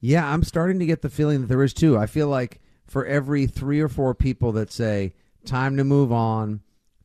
Yeah, 0.00 0.26
I'm 0.26 0.42
starting 0.42 0.78
to 0.78 0.86
get 0.86 1.02
the 1.02 1.10
feeling 1.10 1.42
that 1.42 1.48
there 1.48 1.62
is 1.62 1.74
too. 1.74 1.98
I 1.98 2.06
feel 2.06 2.28
like 2.28 2.62
for 2.86 3.06
every 3.06 3.46
three 3.46 3.80
or 3.80 3.88
four 3.88 4.14
people 4.14 4.52
that 4.52 4.72
say, 4.72 5.14
time 5.44 5.76
to 5.76 5.84
move 5.84 6.12
on, 6.12 6.60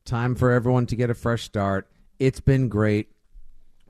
time 0.05 0.35
for 0.35 0.51
everyone 0.51 0.85
to 0.87 0.95
get 0.95 1.09
a 1.09 1.15
fresh 1.15 1.43
start, 1.43 1.89
it's 2.19 2.39
been 2.39 2.67
great. 2.69 3.11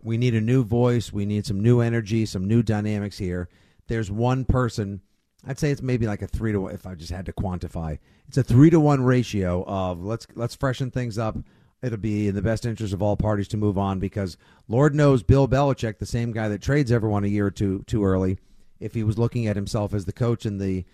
We 0.02 0.18
need 0.18 0.36
a 0.36 0.42
new 0.42 0.64
voice. 0.64 1.12
We 1.12 1.26
need 1.26 1.46
some 1.46 1.62
new 1.62 1.82
energy, 1.82 2.26
some 2.26 2.48
new 2.48 2.64
dynamics 2.64 3.18
here. 3.18 3.50
There's 3.88 4.12
one 4.12 4.46
person, 4.46 5.02
I'd 5.48 5.60
say 5.60 5.72
it's 5.72 5.82
maybe 5.82 6.08
like 6.08 6.22
a 6.22 6.28
three 6.28 6.52
to 6.52 6.62
one, 6.62 6.74
if 6.74 6.86
I 6.86 6.96
just 6.96 7.12
had 7.12 7.26
to 7.26 7.34
quantify. 7.34 7.98
It's 8.28 8.38
a 8.38 8.44
three 8.44 8.70
to 8.70 8.80
one 8.80 9.04
ratio 9.04 9.66
of 9.66 10.04
let's 10.04 10.28
let's 10.36 10.56
freshen 10.56 10.92
things 10.92 11.18
up. 11.18 11.38
It'll 11.82 11.98
be 11.98 12.28
in 12.28 12.36
the 12.36 12.42
best 12.42 12.66
interest 12.66 12.94
of 12.94 13.02
all 13.02 13.18
parties 13.18 13.48
to 13.50 13.58
move 13.58 13.78
on 13.78 14.00
because 14.00 14.38
Lord 14.68 14.94
knows 14.94 15.24
Bill 15.24 15.48
Belichick, 15.48 15.98
the 15.98 16.06
same 16.06 16.32
guy 16.34 16.50
that 16.50 16.62
trades 16.62 16.92
everyone 16.92 17.24
a 17.24 17.28
year 17.28 17.48
or 17.48 17.52
two 17.52 17.84
too 17.88 18.04
early, 18.04 18.38
if 18.80 18.94
he 18.94 19.04
was 19.04 19.18
looking 19.18 19.48
at 19.48 19.56
himself 19.56 19.94
as 19.94 20.06
the 20.06 20.14
coach 20.14 20.46
and 20.46 20.60
the 20.62 20.86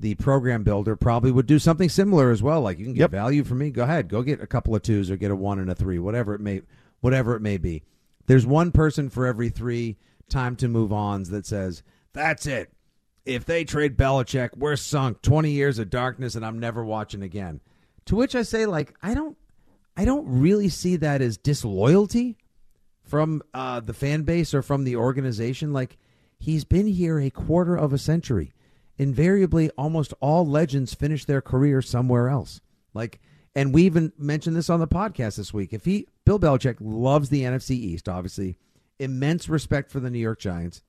the 0.00 0.14
program 0.16 0.62
builder, 0.64 0.96
probably 0.96 1.30
would 1.30 1.46
do 1.46 1.58
something 1.58 1.88
similar 1.88 2.30
as 2.30 2.42
well. 2.42 2.60
Like 2.60 2.78
you 2.78 2.84
can 2.84 2.94
get 2.94 3.02
Yep. 3.02 3.10
value 3.12 3.44
from 3.44 3.58
me, 3.58 3.70
go 3.70 3.84
ahead, 3.84 4.08
go 4.08 4.22
get 4.22 4.40
a 4.40 4.46
couple 4.46 4.74
of 4.74 4.82
twos 4.82 5.10
or 5.10 5.16
get 5.16 5.30
a 5.30 5.36
one 5.36 5.58
and 5.58 5.70
a 5.70 5.74
three, 5.74 5.98
whatever 5.98 6.34
it 6.34 6.40
may 6.40 6.62
whatever 7.00 7.34
it 7.36 7.40
may 7.42 7.58
be. 7.58 7.82
There's 8.26 8.46
one 8.46 8.72
person 8.72 9.08
for 9.10 9.26
every 9.26 9.50
three 9.50 9.98
time 10.28 10.56
to 10.56 10.68
move 10.68 10.92
ons 10.92 11.30
that 11.30 11.46
says, 11.46 11.82
That's 12.12 12.46
it. 12.46 12.72
If 13.26 13.44
they 13.44 13.64
trade 13.64 13.96
Belichick, 13.96 14.56
we're 14.56 14.76
sunk. 14.76 15.22
Twenty 15.22 15.50
years 15.52 15.78
of 15.78 15.90
darkness 15.90 16.34
and 16.34 16.44
I'm 16.44 16.58
never 16.58 16.84
watching 16.84 17.22
again. 17.22 17.60
To 18.06 18.16
which 18.16 18.34
I 18.34 18.42
say, 18.42 18.66
like, 18.66 18.94
I 19.02 19.14
don't 19.14 19.36
I 19.96 20.04
don't 20.04 20.26
really 20.26 20.68
see 20.68 20.96
that 20.96 21.22
as 21.22 21.36
disloyalty 21.38 22.36
from 23.02 23.42
uh, 23.52 23.80
the 23.80 23.94
fan 23.94 24.22
base 24.22 24.54
or 24.54 24.62
from 24.62 24.84
the 24.84 24.96
organization. 24.96 25.72
Like 25.72 25.96
he's 26.38 26.64
been 26.64 26.86
here 26.86 27.18
a 27.20 27.30
quarter 27.30 27.76
of 27.76 27.92
a 27.92 27.98
century. 27.98 28.52
Invariably, 28.98 29.70
almost 29.70 30.14
all 30.20 30.46
legends 30.46 30.94
finish 30.94 31.24
their 31.24 31.40
career 31.40 31.82
somewhere 31.82 32.28
else. 32.28 32.60
Like, 32.92 33.20
and 33.54 33.74
we 33.74 33.82
even 33.84 34.12
mentioned 34.18 34.56
this 34.56 34.70
on 34.70 34.80
the 34.80 34.88
podcast 34.88 35.36
this 35.36 35.52
week. 35.52 35.72
If 35.72 35.84
he, 35.84 36.06
Bill 36.24 36.38
Belichick, 36.38 36.76
loves 36.80 37.28
the 37.28 37.42
NFC 37.42 37.70
East, 37.70 38.08
obviously, 38.08 38.56
immense 38.98 39.48
respect 39.48 39.90
for 39.90 40.00
the 40.00 40.10
New 40.10 40.18
York 40.18 40.38
Giants 40.38 40.82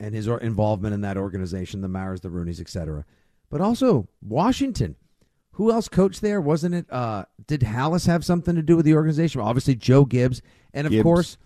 and 0.00 0.14
his 0.14 0.26
involvement 0.26 0.94
in 0.94 1.00
that 1.02 1.16
organization, 1.16 1.80
the 1.80 1.88
Maras, 1.88 2.20
the 2.20 2.28
Rooneys, 2.28 2.60
etc. 2.60 3.04
But 3.48 3.60
also 3.60 4.08
Washington. 4.20 4.96
Who 5.56 5.70
else 5.70 5.88
coached 5.88 6.22
there? 6.22 6.40
Wasn't 6.40 6.74
it? 6.74 6.90
Uh, 6.90 7.26
did 7.46 7.60
Hallis 7.60 8.06
have 8.06 8.24
something 8.24 8.54
to 8.54 8.62
do 8.62 8.74
with 8.74 8.86
the 8.86 8.94
organization? 8.94 9.40
Obviously, 9.40 9.74
Joe 9.74 10.04
Gibbs, 10.04 10.40
and 10.72 10.86
of 10.86 10.92
Gibbs. 10.92 11.02
course, 11.02 11.36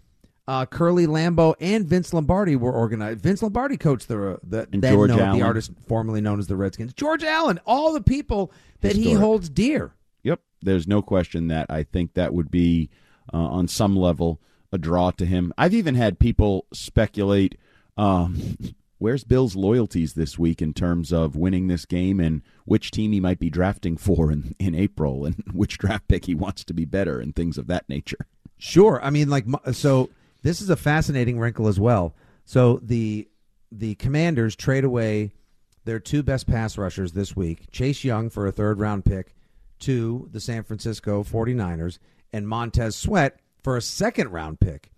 uh, 0.48 0.66
Curly 0.66 1.06
Lambeau 1.06 1.54
and 1.60 1.86
Vince 1.86 2.12
Lombardi 2.14 2.56
were 2.56 2.72
organized. 2.72 3.20
Vince 3.20 3.42
Lombardi 3.42 3.76
coached 3.76 4.08
the 4.08 4.38
the 4.42 4.68
And 4.72 4.82
then 4.82 4.92
George 4.92 5.10
known, 5.10 5.20
Allen. 5.20 5.38
the 5.40 5.44
artist 5.44 5.72
formerly 5.88 6.20
known 6.20 6.38
as 6.38 6.46
the 6.46 6.56
Redskins. 6.56 6.92
George 6.94 7.24
Allen, 7.24 7.58
all 7.66 7.92
the 7.92 8.00
people 8.00 8.52
that 8.80 8.96
he 8.96 9.12
holds 9.12 9.48
dear. 9.48 9.92
Yep. 10.22 10.40
There's 10.62 10.86
no 10.86 11.02
question 11.02 11.48
that 11.48 11.66
I 11.68 11.82
think 11.82 12.14
that 12.14 12.32
would 12.32 12.50
be, 12.50 12.90
uh, 13.32 13.36
on 13.38 13.68
some 13.68 13.96
level, 13.96 14.40
a 14.72 14.78
draw 14.78 15.10
to 15.12 15.26
him. 15.26 15.52
I've 15.58 15.74
even 15.74 15.94
had 15.94 16.18
people 16.18 16.66
speculate 16.72 17.58
um, 17.96 18.56
where's 18.98 19.24
Bill's 19.24 19.56
loyalties 19.56 20.14
this 20.14 20.38
week 20.38 20.62
in 20.62 20.72
terms 20.72 21.12
of 21.12 21.36
winning 21.36 21.66
this 21.66 21.84
game 21.84 22.20
and 22.20 22.42
which 22.64 22.90
team 22.90 23.12
he 23.12 23.20
might 23.20 23.38
be 23.38 23.50
drafting 23.50 23.96
for 23.96 24.30
in, 24.30 24.54
in 24.58 24.74
April 24.74 25.24
and 25.24 25.42
which 25.52 25.78
draft 25.78 26.06
pick 26.08 26.26
he 26.26 26.34
wants 26.34 26.62
to 26.64 26.74
be 26.74 26.84
better 26.84 27.18
and 27.18 27.34
things 27.34 27.58
of 27.58 27.66
that 27.66 27.88
nature. 27.88 28.26
Sure. 28.58 29.00
I 29.02 29.10
mean, 29.10 29.28
like, 29.28 29.44
so 29.72 30.08
this 30.46 30.60
is 30.60 30.70
a 30.70 30.76
fascinating 30.76 31.40
wrinkle 31.40 31.66
as 31.66 31.80
well. 31.80 32.14
So 32.44 32.78
the 32.80 33.28
the 33.72 33.96
Commanders 33.96 34.54
trade 34.54 34.84
away 34.84 35.32
their 35.84 35.98
two 35.98 36.22
best 36.22 36.46
pass 36.46 36.78
rushers 36.78 37.12
this 37.12 37.34
week 37.34 37.68
Chase 37.72 38.04
Young 38.04 38.30
for 38.30 38.46
a 38.46 38.52
third 38.52 38.78
round 38.78 39.04
pick 39.04 39.34
to 39.80 40.28
the 40.30 40.38
San 40.38 40.62
Francisco 40.62 41.24
49ers, 41.24 41.98
and 42.32 42.46
Montez 42.46 42.94
Sweat 42.94 43.40
for 43.64 43.76
a 43.76 43.82
second 43.82 44.30
round 44.30 44.60
pick 44.60 44.92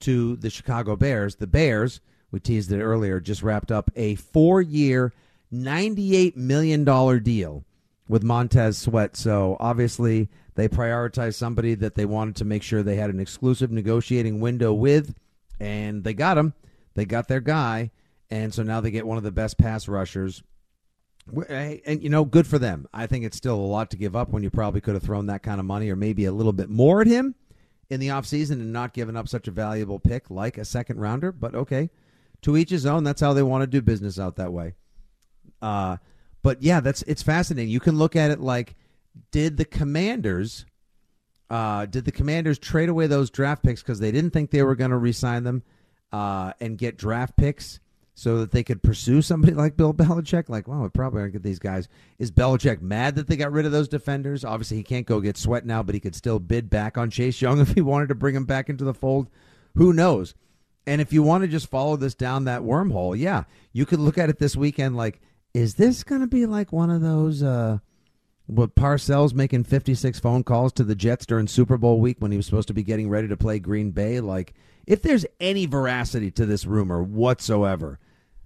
to 0.00 0.34
the 0.36 0.50
Chicago 0.50 0.96
Bears. 0.96 1.36
The 1.36 1.46
Bears, 1.46 2.00
we 2.32 2.40
teased 2.40 2.72
it 2.72 2.82
earlier, 2.82 3.20
just 3.20 3.44
wrapped 3.44 3.70
up 3.70 3.92
a 3.94 4.16
four 4.16 4.60
year, 4.60 5.12
$98 5.52 6.34
million 6.34 6.84
deal 7.22 7.64
with 8.10 8.24
Montez 8.24 8.76
Sweat. 8.76 9.16
So 9.16 9.56
obviously, 9.60 10.28
they 10.56 10.68
prioritized 10.68 11.36
somebody 11.36 11.76
that 11.76 11.94
they 11.94 12.04
wanted 12.04 12.36
to 12.36 12.44
make 12.44 12.64
sure 12.64 12.82
they 12.82 12.96
had 12.96 13.10
an 13.10 13.20
exclusive 13.20 13.70
negotiating 13.70 14.40
window 14.40 14.72
with, 14.72 15.14
and 15.60 16.02
they 16.02 16.12
got 16.12 16.36
him. 16.36 16.52
They 16.94 17.04
got 17.04 17.28
their 17.28 17.40
guy, 17.40 17.92
and 18.28 18.52
so 18.52 18.64
now 18.64 18.80
they 18.80 18.90
get 18.90 19.06
one 19.06 19.16
of 19.16 19.22
the 19.22 19.30
best 19.30 19.58
pass 19.58 19.86
rushers. 19.86 20.42
And, 21.48 22.02
you 22.02 22.08
know, 22.08 22.24
good 22.24 22.48
for 22.48 22.58
them. 22.58 22.88
I 22.92 23.06
think 23.06 23.24
it's 23.24 23.36
still 23.36 23.54
a 23.54 23.60
lot 23.60 23.90
to 23.92 23.96
give 23.96 24.16
up 24.16 24.30
when 24.30 24.42
you 24.42 24.50
probably 24.50 24.80
could 24.80 24.94
have 24.94 25.04
thrown 25.04 25.26
that 25.26 25.44
kind 25.44 25.60
of 25.60 25.66
money 25.66 25.88
or 25.88 25.94
maybe 25.94 26.24
a 26.24 26.32
little 26.32 26.52
bit 26.52 26.68
more 26.68 27.00
at 27.00 27.06
him 27.06 27.36
in 27.90 28.00
the 28.00 28.08
offseason 28.08 28.52
and 28.52 28.72
not 28.72 28.92
giving 28.92 29.16
up 29.16 29.28
such 29.28 29.46
a 29.46 29.52
valuable 29.52 30.00
pick 30.00 30.30
like 30.30 30.58
a 30.58 30.64
second 30.64 30.98
rounder. 30.98 31.30
But 31.30 31.54
okay, 31.54 31.90
to 32.42 32.56
each 32.56 32.70
his 32.70 32.86
own. 32.86 33.04
That's 33.04 33.20
how 33.20 33.34
they 33.34 33.44
want 33.44 33.62
to 33.62 33.68
do 33.68 33.80
business 33.80 34.18
out 34.18 34.36
that 34.36 34.52
way. 34.52 34.74
Uh, 35.62 35.98
but 36.42 36.62
yeah, 36.62 36.80
that's 36.80 37.02
it's 37.02 37.22
fascinating. 37.22 37.70
You 37.70 37.80
can 37.80 37.98
look 37.98 38.16
at 38.16 38.30
it 38.30 38.40
like, 38.40 38.74
did 39.30 39.56
the 39.56 39.64
Commanders, 39.64 40.64
uh, 41.48 41.86
did 41.86 42.04
the 42.04 42.12
Commanders 42.12 42.58
trade 42.58 42.88
away 42.88 43.06
those 43.06 43.30
draft 43.30 43.62
picks 43.62 43.82
because 43.82 44.00
they 44.00 44.12
didn't 44.12 44.30
think 44.30 44.50
they 44.50 44.62
were 44.62 44.76
going 44.76 44.90
to 44.90 44.96
re-sign 44.96 45.44
them 45.44 45.62
uh, 46.12 46.52
and 46.60 46.78
get 46.78 46.96
draft 46.96 47.36
picks 47.36 47.80
so 48.14 48.38
that 48.38 48.50
they 48.50 48.62
could 48.62 48.82
pursue 48.82 49.22
somebody 49.22 49.54
like 49.54 49.76
Bill 49.76 49.94
Belichick? 49.94 50.48
Like, 50.48 50.68
well, 50.68 50.82
we 50.82 50.88
probably 50.88 51.20
aren't 51.20 51.32
get 51.32 51.42
these 51.42 51.58
guys. 51.58 51.88
Is 52.18 52.30
Belichick 52.30 52.82
mad 52.82 53.14
that 53.16 53.26
they 53.26 53.36
got 53.36 53.52
rid 53.52 53.66
of 53.66 53.72
those 53.72 53.88
defenders? 53.88 54.44
Obviously, 54.44 54.76
he 54.76 54.82
can't 54.82 55.06
go 55.06 55.20
get 55.20 55.36
sweat 55.36 55.66
now, 55.66 55.82
but 55.82 55.94
he 55.94 56.00
could 56.00 56.14
still 56.14 56.38
bid 56.38 56.70
back 56.70 56.98
on 56.98 57.10
Chase 57.10 57.40
Young 57.40 57.60
if 57.60 57.72
he 57.72 57.80
wanted 57.80 58.08
to 58.08 58.14
bring 58.14 58.36
him 58.36 58.44
back 58.44 58.68
into 58.68 58.84
the 58.84 58.94
fold. 58.94 59.28
Who 59.74 59.92
knows? 59.92 60.34
And 60.86 61.00
if 61.00 61.12
you 61.12 61.22
want 61.22 61.42
to 61.42 61.48
just 61.48 61.68
follow 61.68 61.96
this 61.96 62.14
down 62.14 62.44
that 62.44 62.62
wormhole, 62.62 63.16
yeah, 63.16 63.44
you 63.72 63.86
could 63.86 64.00
look 64.00 64.18
at 64.18 64.30
it 64.30 64.38
this 64.38 64.56
weekend 64.56 64.96
like, 64.96 65.20
is 65.54 65.74
this 65.74 66.04
going 66.04 66.20
to 66.20 66.26
be 66.26 66.46
like 66.46 66.72
one 66.72 66.90
of 66.90 67.00
those, 67.00 67.42
uh, 67.42 67.78
what 68.46 68.74
Parcells 68.74 69.34
making 69.34 69.64
56 69.64 70.18
phone 70.20 70.42
calls 70.42 70.72
to 70.74 70.84
the 70.84 70.94
Jets 70.94 71.26
during 71.26 71.46
Super 71.46 71.76
Bowl 71.76 72.00
week 72.00 72.16
when 72.18 72.30
he 72.30 72.36
was 72.36 72.46
supposed 72.46 72.68
to 72.68 72.74
be 72.74 72.82
getting 72.82 73.08
ready 73.08 73.28
to 73.28 73.36
play 73.36 73.58
Green 73.58 73.90
Bay? 73.90 74.20
Like, 74.20 74.54
if 74.86 75.02
there's 75.02 75.26
any 75.38 75.66
veracity 75.66 76.30
to 76.32 76.46
this 76.46 76.66
rumor 76.66 77.02
whatsoever, 77.02 77.98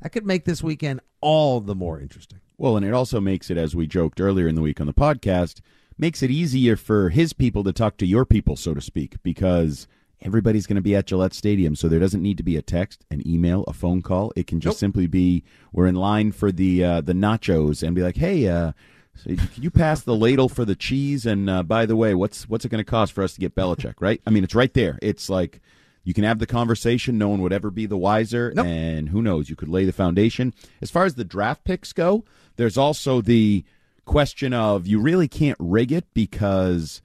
that 0.03 0.11
could 0.11 0.27
make 0.27 0.45
this 0.45 0.63
weekend 0.63 1.01
all 1.21 1.61
the 1.61 1.75
more 1.75 1.99
interesting. 1.99 2.41
Well, 2.59 2.77
and 2.77 2.85
it 2.85 2.93
also 2.93 3.21
makes 3.21 3.51
it, 3.51 3.57
as 3.57 3.75
we 3.75 3.87
joked 3.87 4.21
earlier 4.21 4.47
in 4.47 4.55
the 4.55 4.63
week 4.63 4.81
on 4.81 4.87
the 4.87 4.93
podcast, 4.93 5.61
makes 5.97 6.23
it 6.23 6.31
easier 6.31 6.77
for 6.77 7.09
his 7.09 7.33
people 7.33 7.65
to 7.65 7.73
talk 7.73 7.97
to 7.97 8.07
your 8.07 8.25
people, 8.25 8.57
so 8.57 8.75
to 8.75 8.81
speak, 8.81 9.17
because 9.23 9.89
everybody's 10.25 10.67
going 10.67 10.77
to 10.77 10.83
be 10.83 10.97
at 10.97 11.07
Gillette 11.07 11.35
Stadium, 11.35 11.77
so 11.77 11.89
there 11.89 12.01
doesn't 12.01 12.23
need 12.23 12.37
to 12.39 12.43
be 12.43 12.57
a 12.57 12.63
text, 12.63 13.05
an 13.11 13.27
email, 13.29 13.63
a 13.65 13.73
phone 13.73 14.03
call. 14.03 14.33
It 14.35 14.47
can 14.47 14.61
just 14.61 14.77
nope. 14.77 14.81
simply 14.81 15.07
be 15.07 15.45
we're 15.73 15.87
in 15.87 15.95
line 15.95 16.33
for 16.33 16.51
the 16.51 16.83
uh, 16.83 17.01
the 17.01 17.13
nachos 17.13 17.83
and 17.83 17.95
be 17.95 18.03
like, 18.03 18.17
hey, 18.17 18.49
uh, 18.49 18.73
so 19.17 19.35
can 19.37 19.63
you 19.63 19.71
pass 19.71 20.01
the 20.03 20.17
ladle 20.17 20.49
for 20.49 20.65
the 20.65 20.75
cheese? 20.75 21.27
And 21.27 21.49
uh, 21.49 21.63
by 21.63 21.87
the 21.87 21.97
way, 21.97 22.15
what's 22.15 22.49
what's 22.49 22.65
it 22.65 22.71
going 22.71 22.85
to 22.85 22.91
cost 22.91 23.13
for 23.13 23.23
us 23.23 23.35
to 23.35 23.41
get 23.41 23.55
Belichick? 23.55 23.95
Right? 24.01 24.21
I 24.27 24.31
mean, 24.31 24.45
it's 24.45 24.55
right 24.55 24.73
there. 24.73 24.99
It's 25.03 25.29
like 25.29 25.61
you 26.03 26.15
can 26.15 26.25
have 26.25 26.39
the 26.39 26.47
conversation. 26.47 27.19
No 27.19 27.29
one 27.29 27.41
would 27.43 27.53
ever 27.53 27.71
be 27.71 27.87
the 27.87 27.97
wiser. 27.97 28.53
Nope. 28.55 28.67
And 28.67 29.09
who 29.11 29.23
knows? 29.23 29.49
You 29.49 29.57
could 29.57 29.69
lay 29.69 29.85
the 29.85 29.93
foundation. 29.93 30.55
As 30.81 30.91
far 30.91 31.05
as 31.05 31.15
the 31.15 31.25
draft 31.25 31.65
picks 31.65 31.93
go, 31.93 32.25
there's 32.57 32.79
also 32.79 33.21
the 33.21 33.65
question 34.05 34.53
of 34.53 34.87
you 34.87 35.01
really 35.01 35.29
can't 35.29 35.57
rig 35.59 35.91
it 35.91 36.05
because 36.13 37.01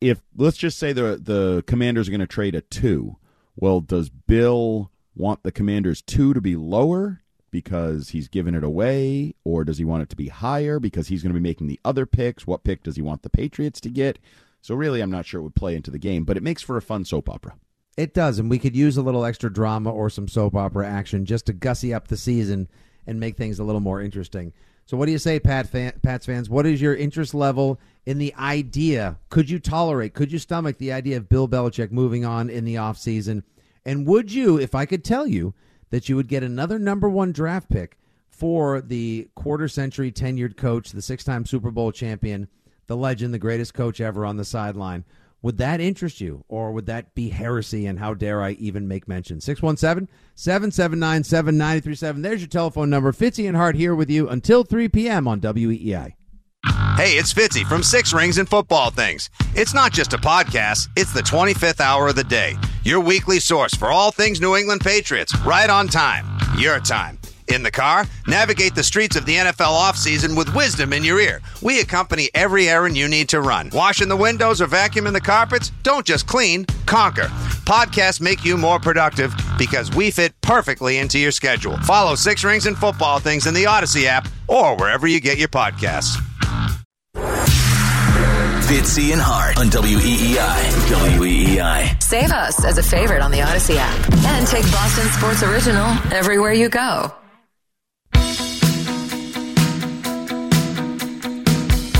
if 0.00 0.20
let's 0.36 0.56
just 0.56 0.78
say 0.78 0.92
the 0.92 1.18
the 1.22 1.64
commanders 1.66 2.08
are 2.08 2.10
going 2.10 2.20
to 2.20 2.26
trade 2.26 2.54
a 2.54 2.60
two, 2.60 3.16
well, 3.56 3.80
does 3.80 4.10
Bill 4.10 4.90
want 5.14 5.42
the 5.42 5.52
commanders 5.52 6.02
two 6.02 6.34
to 6.34 6.40
be 6.40 6.56
lower 6.56 7.22
because 7.50 8.08
he's 8.08 8.26
given 8.26 8.54
it 8.54 8.64
away, 8.64 9.34
or 9.44 9.64
does 9.64 9.78
he 9.78 9.84
want 9.84 10.02
it 10.02 10.08
to 10.08 10.16
be 10.16 10.28
higher 10.28 10.80
because 10.80 11.06
he's 11.06 11.22
going 11.22 11.32
to 11.32 11.38
be 11.38 11.48
making 11.48 11.68
the 11.68 11.80
other 11.84 12.04
picks? 12.04 12.46
What 12.46 12.64
pick 12.64 12.82
does 12.82 12.96
he 12.96 13.02
want 13.02 13.22
the 13.22 13.30
Patriots 13.30 13.80
to 13.82 13.90
get? 13.90 14.18
So 14.60 14.74
really, 14.74 15.00
I'm 15.00 15.10
not 15.10 15.26
sure 15.26 15.40
it 15.40 15.44
would 15.44 15.54
play 15.54 15.76
into 15.76 15.90
the 15.90 15.98
game, 15.98 16.24
but 16.24 16.36
it 16.36 16.42
makes 16.42 16.62
for 16.62 16.76
a 16.76 16.82
fun 16.82 17.04
soap 17.04 17.28
opera. 17.28 17.54
It 17.96 18.12
does, 18.12 18.40
and 18.40 18.50
we 18.50 18.58
could 18.58 18.74
use 18.74 18.96
a 18.96 19.02
little 19.02 19.24
extra 19.24 19.52
drama 19.52 19.92
or 19.92 20.10
some 20.10 20.26
soap 20.26 20.56
opera 20.56 20.88
action 20.88 21.26
just 21.26 21.46
to 21.46 21.52
gussy 21.52 21.94
up 21.94 22.08
the 22.08 22.16
season 22.16 22.68
and 23.06 23.20
make 23.20 23.36
things 23.36 23.60
a 23.60 23.64
little 23.64 23.80
more 23.80 24.00
interesting. 24.00 24.52
So, 24.86 24.96
what 24.96 25.06
do 25.06 25.12
you 25.12 25.18
say, 25.18 25.38
Pat 25.38 25.68
fan, 25.68 25.92
Pats 26.02 26.26
fans? 26.26 26.50
What 26.50 26.66
is 26.66 26.80
your 26.80 26.96
interest 26.96 27.34
level 27.34 27.78
in 28.06 28.18
the 28.18 28.34
idea? 28.34 29.18
Could 29.30 29.50
you 29.50 29.58
tolerate, 29.58 30.14
could 30.14 30.32
you 30.32 30.38
stomach 30.38 30.78
the 30.78 30.92
idea 30.92 31.16
of 31.16 31.28
Bill 31.28 31.48
Belichick 31.48 31.90
moving 31.90 32.24
on 32.24 32.50
in 32.50 32.64
the 32.64 32.76
offseason? 32.76 33.42
And 33.84 34.06
would 34.06 34.32
you, 34.32 34.58
if 34.58 34.74
I 34.74 34.86
could 34.86 35.04
tell 35.04 35.26
you 35.26 35.54
that 35.90 36.08
you 36.08 36.16
would 36.16 36.28
get 36.28 36.42
another 36.42 36.78
number 36.78 37.08
one 37.08 37.32
draft 37.32 37.68
pick 37.68 37.98
for 38.28 38.80
the 38.80 39.28
quarter 39.34 39.68
century 39.68 40.10
tenured 40.10 40.56
coach, 40.56 40.90
the 40.90 41.02
six 41.02 41.24
time 41.24 41.46
Super 41.46 41.70
Bowl 41.70 41.92
champion, 41.92 42.48
the 42.86 42.96
legend, 42.96 43.32
the 43.32 43.38
greatest 43.38 43.74
coach 43.74 44.00
ever 44.00 44.24
on 44.24 44.36
the 44.36 44.44
sideline? 44.44 45.04
Would 45.42 45.58
that 45.58 45.78
interest 45.78 46.22
you, 46.22 46.42
or 46.48 46.72
would 46.72 46.86
that 46.86 47.14
be 47.14 47.28
heresy? 47.28 47.84
And 47.84 47.98
how 47.98 48.14
dare 48.14 48.42
I 48.42 48.52
even 48.52 48.88
make 48.88 49.06
mention? 49.06 49.42
617 49.42 50.08
779 50.34 51.22
7937. 51.22 52.22
There's 52.22 52.40
your 52.40 52.48
telephone 52.48 52.88
number. 52.88 53.12
Fitzy 53.12 53.46
and 53.46 53.54
Hart 53.54 53.76
here 53.76 53.94
with 53.94 54.08
you 54.08 54.26
until 54.26 54.64
3 54.64 54.88
p.m. 54.88 55.28
on 55.28 55.42
WEEI. 55.42 56.14
Hey, 56.96 57.18
it's 57.18 57.34
Fitzy 57.34 57.64
from 57.66 57.82
Six 57.82 58.12
Rings 58.12 58.38
and 58.38 58.48
Football 58.48 58.90
Things. 58.90 59.28
It's 59.54 59.74
not 59.74 59.92
just 59.92 60.12
a 60.12 60.18
podcast, 60.18 60.88
it's 60.96 61.12
the 61.12 61.22
25th 61.22 61.80
hour 61.80 62.08
of 62.08 62.16
the 62.16 62.24
day. 62.24 62.56
Your 62.84 63.00
weekly 63.00 63.40
source 63.40 63.74
for 63.74 63.90
all 63.90 64.10
things 64.10 64.40
New 64.40 64.56
England 64.56 64.80
Patriots, 64.80 65.36
right 65.40 65.68
on 65.68 65.88
time. 65.88 66.26
Your 66.56 66.80
time. 66.80 67.18
In 67.48 67.62
the 67.62 67.70
car, 67.70 68.06
navigate 68.26 68.74
the 68.74 68.82
streets 68.82 69.16
of 69.16 69.26
the 69.26 69.36
NFL 69.36 69.78
offseason 69.78 70.36
with 70.36 70.54
wisdom 70.54 70.92
in 70.92 71.04
your 71.04 71.20
ear. 71.20 71.42
We 71.60 71.80
accompany 71.80 72.30
every 72.34 72.68
errand 72.68 72.96
you 72.96 73.06
need 73.06 73.28
to 73.30 73.42
run. 73.42 73.70
Washing 73.72 74.08
the 74.08 74.16
windows 74.16 74.62
or 74.62 74.66
vacuuming 74.66 75.12
the 75.12 75.20
carpets? 75.20 75.70
Don't 75.82 76.06
just 76.06 76.26
clean, 76.26 76.64
conquer. 76.86 77.28
Podcasts 77.66 78.20
make 78.20 78.44
you 78.44 78.56
more 78.56 78.78
productive 78.78 79.34
because 79.58 79.94
we 79.94 80.10
fit 80.10 80.40
perfectly 80.40 80.98
into 80.98 81.18
your 81.18 81.32
schedule. 81.32 81.76
Follow 81.78 82.14
Six 82.14 82.44
Rings 82.44 82.66
and 82.66 82.78
Football 82.78 83.18
Things 83.18 83.46
in 83.46 83.52
the 83.52 83.66
Odyssey 83.66 84.06
app 84.06 84.26
or 84.48 84.76
wherever 84.76 85.06
you 85.06 85.20
get 85.20 85.36
your 85.36 85.48
podcasts. 85.48 86.23
Fitzy 88.74 89.12
and 89.12 89.22
Hart 89.22 89.56
on 89.56 89.66
WEEI. 89.66 90.36
WEEI. 91.16 92.02
Save 92.02 92.32
us 92.32 92.64
as 92.64 92.76
a 92.76 92.82
favorite 92.82 93.22
on 93.22 93.30
the 93.30 93.40
Odyssey 93.40 93.76
app 93.78 94.12
and 94.24 94.48
take 94.48 94.64
Boston 94.72 95.06
Sports 95.10 95.44
Original 95.44 95.86
everywhere 96.12 96.52
you 96.52 96.68
go. 96.68 97.14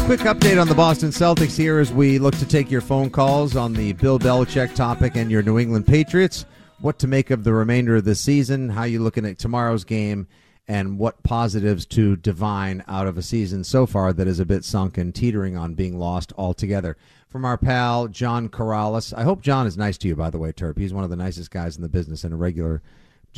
Quick 0.07 0.23
update 0.23 0.61
on 0.61 0.67
the 0.67 0.75
Boston 0.77 1.11
Celtics 1.11 1.57
here 1.57 1.79
as 1.79 1.93
we 1.93 2.19
look 2.19 2.37
to 2.39 2.45
take 2.45 2.73
your 2.73 2.81
phone 2.81 3.09
calls 3.09 3.55
on 3.55 3.73
the 3.73 3.93
Bill 3.93 4.19
Belichick 4.19 4.75
topic 4.75 5.15
and 5.15 5.31
your 5.31 5.45
New 5.45 5.61
England 5.61 5.87
Patriots. 5.87 6.45
What 6.81 6.99
to 6.99 7.07
make 7.07 7.31
of 7.31 7.45
the 7.45 7.53
remainder 7.53 7.95
of 7.95 8.05
the 8.05 8.17
season, 8.17 8.69
how 8.69 8.83
you 8.83 9.01
looking 9.01 9.25
at 9.27 9.39
tomorrow's 9.39 9.85
game, 9.85 10.27
and 10.67 10.99
what 10.99 11.23
positives 11.23 11.85
to 11.87 12.17
divine 12.17 12.83
out 12.89 13.07
of 13.07 13.19
a 13.19 13.23
season 13.23 13.65
so 13.65 13.87
far 13.87 14.13
that 14.13 14.27
is 14.27 14.41
a 14.41 14.47
bit 14.47 14.65
sunk 14.65 14.97
and 14.97 15.15
teetering 15.15 15.57
on 15.57 15.75
being 15.75 15.99
lost 15.99 16.33
altogether. 16.39 16.97
From 17.29 17.45
our 17.45 17.59
pal 17.59 18.07
John 18.09 18.49
Karalis. 18.49 19.13
I 19.17 19.25
hope 19.25 19.43
John 19.43 19.67
is 19.67 19.77
nice 19.77 19.99
to 19.99 20.09
you, 20.09 20.17
by 20.17 20.31
the 20.31 20.39
way, 20.39 20.53
Terp. 20.53 20.79
He's 20.79 20.95
one 20.95 21.05
of 21.05 21.11
the 21.11 21.17
nicest 21.17 21.51
guys 21.51 21.77
in 21.77 21.83
the 21.83 21.89
business 21.89 22.25
and 22.25 22.33
a 22.33 22.37
regular 22.37 22.81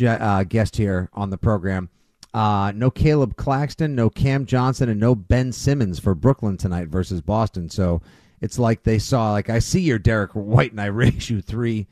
uh, 0.05 0.45
guest 0.45 0.77
here 0.77 1.09
on 1.15 1.31
the 1.31 1.39
program. 1.39 1.89
Uh, 2.35 2.71
no 2.75 2.91
Caleb 2.91 3.37
Claxton, 3.37 3.95
no 3.95 4.11
Cam 4.11 4.45
Johnson, 4.45 4.91
and 4.91 5.01
no 5.01 5.15
Ben 5.15 5.53
Simmons 5.53 5.99
for 5.99 6.15
Brooklyn 6.15 6.59
tonight 6.59 6.89
versus 6.89 7.23
Boston. 7.23 7.71
So 7.71 8.03
it's 8.43 8.59
like 8.59 8.83
they 8.83 8.99
saw, 8.99 9.33
like 9.33 9.49
I 9.49 9.59
see 9.59 9.81
your 9.81 9.99
Derrick 9.99 10.33
White, 10.33 10.73
and 10.73 10.81
I 10.81 10.87
raise 10.87 11.31
you 11.31 11.41
three, 11.41 11.87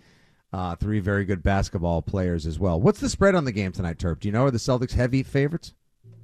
uh, 0.54 0.76
three 0.76 1.00
very 1.00 1.24
good 1.24 1.42
basketball 1.42 2.00
players 2.00 2.46
as 2.46 2.60
well. 2.60 2.80
What's 2.80 3.00
the 3.00 3.08
spread 3.08 3.34
on 3.34 3.44
the 3.44 3.50
game 3.50 3.72
tonight, 3.72 3.98
Terp? 3.98 4.20
Do 4.20 4.28
you 4.28 4.32
know? 4.32 4.44
Are 4.44 4.52
the 4.52 4.58
Celtics 4.58 4.92
heavy 4.92 5.24
favorites? 5.24 5.74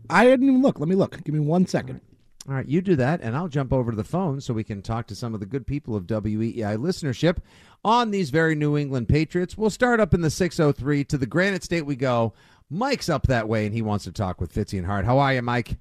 I 0.09 0.25
didn't 0.25 0.49
even 0.49 0.63
look. 0.63 0.79
Let 0.79 0.89
me 0.89 0.95
look. 0.95 1.23
Give 1.25 1.35
me 1.35 1.41
one 1.41 1.67
second. 1.67 2.01
All 2.49 2.55
right, 2.55 2.67
you 2.67 2.81
do 2.81 2.95
that, 2.95 3.21
and 3.23 3.37
I'll 3.37 3.49
jump 3.49 3.73
over 3.73 3.91
to 3.91 3.97
the 3.97 4.05
phone 4.05 4.41
so 4.41 4.55
we 4.55 4.63
can 4.63 4.83
talk 4.83 5.09
to 5.09 5.17
some 5.17 5.35
of 5.35 5.41
the 5.41 5.47
good 5.47 5.67
people 5.67 5.97
of 5.97 6.07
WEEI 6.07 6.79
listenership 6.79 7.39
on 7.85 8.13
these 8.13 8.31
very 8.31 8.55
New 8.55 8.79
England 8.79 9.09
Patriots. 9.09 9.59
We'll 9.59 9.69
start 9.69 9.99
up 9.99 10.15
in 10.15 10.21
the 10.21 10.31
603 10.31 11.05
to 11.05 11.19
the 11.19 11.27
Granite 11.27 11.65
State 11.65 11.85
we 11.85 11.97
go 11.97 12.33
Mike's 12.71 13.09
up 13.09 13.27
that 13.27 13.49
way, 13.49 13.67
and 13.67 13.75
he 13.75 13.83
wants 13.83 14.05
to 14.05 14.13
talk 14.13 14.41
with 14.41 14.55
Fitzy 14.55 14.79
and 14.79 14.87
Hart. 14.87 15.05
How 15.05 15.19
are 15.19 15.35
you, 15.35 15.43
Mike? 15.43 15.77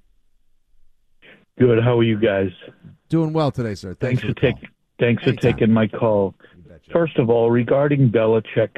Good. 1.56 1.82
How 1.84 1.98
are 2.00 2.02
you 2.02 2.18
guys? 2.18 2.50
Doing 3.08 3.32
well 3.32 3.52
today, 3.52 3.76
sir. 3.76 3.94
Thanks, 3.94 4.20
thanks 4.22 4.34
for 4.34 4.40
taking 4.40 4.68
thanks 4.98 5.22
Anytime. 5.22 5.36
for 5.36 5.40
taking 5.40 5.72
my 5.72 5.86
call. 5.86 6.34
First 6.92 7.18
of 7.18 7.30
all, 7.30 7.50
regarding 7.50 8.10
Belichick, 8.10 8.76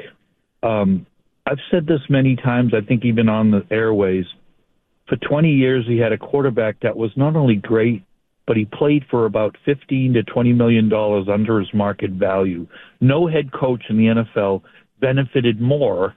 um, 0.62 1.06
I've 1.46 1.58
said 1.70 1.86
this 1.86 2.00
many 2.08 2.36
times. 2.36 2.72
I 2.74 2.84
think 2.86 3.04
even 3.04 3.28
on 3.28 3.50
the 3.50 3.66
airways. 3.70 4.26
For 5.08 5.16
20 5.16 5.50
years, 5.50 5.84
he 5.86 5.98
had 5.98 6.12
a 6.12 6.18
quarterback 6.18 6.76
that 6.80 6.96
was 6.96 7.10
not 7.16 7.36
only 7.36 7.56
great, 7.56 8.02
but 8.46 8.56
he 8.56 8.64
played 8.64 9.04
for 9.10 9.26
about 9.26 9.56
15 9.64 10.14
to 10.14 10.22
20 10.22 10.52
million 10.52 10.88
dollars 10.88 11.26
under 11.32 11.58
his 11.58 11.72
market 11.74 12.10
value. 12.12 12.66
No 13.00 13.26
head 13.26 13.52
coach 13.52 13.84
in 13.88 13.96
the 13.96 14.24
NFL 14.38 14.62
benefited 15.00 15.60
more 15.60 16.14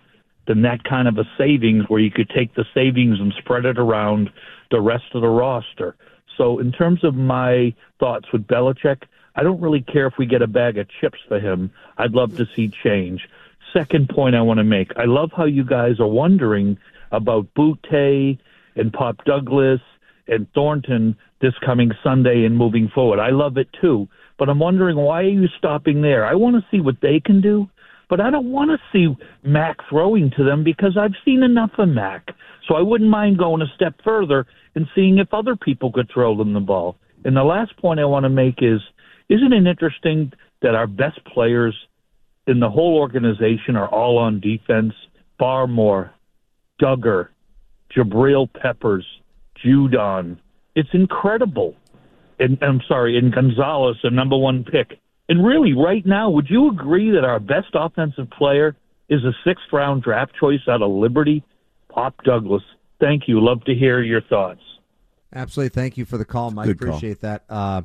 than 0.48 0.62
that 0.62 0.84
kind 0.84 1.08
of 1.08 1.18
a 1.18 1.24
savings 1.38 1.86
where 1.88 2.00
you 2.00 2.12
could 2.12 2.30
take 2.30 2.54
the 2.56 2.66
savings 2.74 3.20
and 3.20 3.34
spread 3.40 3.66
it 3.66 3.80
around 3.80 4.30
the 4.70 4.80
rest 4.80 5.06
of 5.14 5.22
the 5.22 5.28
roster. 5.28 5.96
So, 6.38 6.60
in 6.60 6.72
terms 6.72 7.04
of 7.04 7.16
my 7.16 7.74
thoughts 8.00 8.26
with 8.32 8.46
Belichick, 8.46 9.04
I 9.36 9.44
don't 9.44 9.62
really 9.62 9.82
care 9.82 10.08
if 10.08 10.14
we 10.18 10.26
get 10.26 10.42
a 10.42 10.48
bag 10.48 10.78
of 10.78 10.88
chips 11.02 11.20
for 11.28 11.40
him. 11.40 11.72
I'd 11.98 12.14
love 12.14 12.38
to 12.38 12.46
see 12.56 12.72
change. 12.84 13.28
Second 13.74 14.10
point 14.10 14.36
I 14.36 14.42
want 14.42 14.60
to 14.60 14.64
make 14.64 14.92
I 14.96 15.06
love 15.06 15.32
how 15.36 15.46
you 15.46 15.66
guys 15.66 16.00
are 16.00 16.08
wondering 16.08 16.78
about 17.12 17.48
Boutte 17.56 18.40
and 18.76 18.94
Pop 18.94 19.24
Douglas 19.26 19.82
and 20.28 20.48
Thornton 20.54 21.18
this 21.42 21.54
coming 21.66 21.92
Sunday 22.04 22.46
and 22.46 22.58
moving 22.58 22.90
forward. 22.94 23.20
I 23.20 23.30
love 23.30 23.58
it 23.58 23.68
too, 23.82 24.08
but 24.38 24.50
I'm 24.50 24.60
wondering 24.60 24.98
why 24.98 25.22
are 25.22 25.30
you 25.30 25.48
stopping 25.58 26.02
there? 26.02 26.26
I 26.26 26.36
want 26.36 26.56
to 26.56 26.66
see 26.72 26.80
what 26.80 27.02
they 27.02 27.20
can 27.20 27.42
do, 27.42 27.70
but 28.10 28.22
I 28.22 28.30
don't 28.30 28.52
want 28.52 28.72
to 28.72 28.78
see 28.92 29.16
Mac 29.44 29.78
throwing 29.90 30.32
to 30.38 30.44
them 30.44 30.64
because 30.64 30.98
I've 30.98 31.16
seen 31.26 31.44
enough 31.44 31.72
of 31.78 31.90
Mac. 31.90 32.30
So 32.68 32.76
I 32.76 32.82
wouldn't 32.82 33.10
mind 33.10 33.38
going 33.38 33.62
a 33.62 33.68
step 33.76 33.96
further 34.04 34.48
and 34.74 34.88
seeing 34.96 35.18
if 35.20 35.34
other 35.34 35.56
people 35.56 35.92
could 35.92 36.10
throw 36.12 36.36
them 36.38 36.54
the 36.54 36.60
ball. 36.60 36.98
And 37.24 37.36
the 37.36 37.44
last 37.44 37.76
point 37.78 38.00
I 38.00 38.06
want 38.06 38.24
to 38.24 38.30
make 38.30 38.60
is 38.62 38.82
isn't 39.30 39.54
it 39.54 39.68
interesting 39.68 40.32
that 40.62 40.76
our 40.76 40.88
best 40.88 41.24
players 41.26 41.76
in 42.48 42.60
the 42.60 42.70
whole 42.70 42.98
organization 42.98 43.76
are 43.76 43.88
all 43.88 44.18
on 44.18 44.40
defense? 44.40 44.94
Barmore, 45.40 46.12
Dugger, 46.82 47.30
Jabril 47.96 48.48
Peppers, 48.54 49.06
Judon. 49.64 50.38
It's 50.76 50.90
incredible. 50.94 51.76
And 52.40 52.58
I'm 52.62 52.82
sorry, 52.88 53.18
and 53.18 53.34
Gonzalez, 53.34 53.98
the 54.04 54.10
number 54.10 54.38
one 54.38 54.64
pick. 54.64 55.00
And 55.30 55.46
really, 55.46 55.74
right 55.74 56.06
now, 56.06 56.30
would 56.30 56.48
you 56.50 56.70
agree 56.70 57.12
that 57.12 57.24
our 57.24 57.40
best 57.40 57.70
offensive 57.74 58.30
player 58.30 58.76
is 59.10 59.24
a 59.24 59.32
sixth 59.46 59.66
round 59.72 60.04
draft 60.04 60.34
choice 60.40 60.60
out 60.68 60.82
of 60.82 60.92
Liberty, 60.92 61.44
Pop 61.90 62.16
Douglas? 62.24 62.64
Thank 63.00 63.24
you. 63.28 63.44
Love 63.44 63.64
to 63.66 63.74
hear 63.74 64.02
your 64.02 64.22
thoughts. 64.22 64.62
Absolutely. 65.34 65.70
Thank 65.70 65.98
you 65.98 66.06
for 66.06 66.18
the 66.18 66.26
call, 66.26 66.52
Mike. 66.52 66.68
Good 66.68 66.80
call. 66.80 66.90
Appreciate 66.90 67.22
that. 67.22 67.44
Uh, 67.50 67.82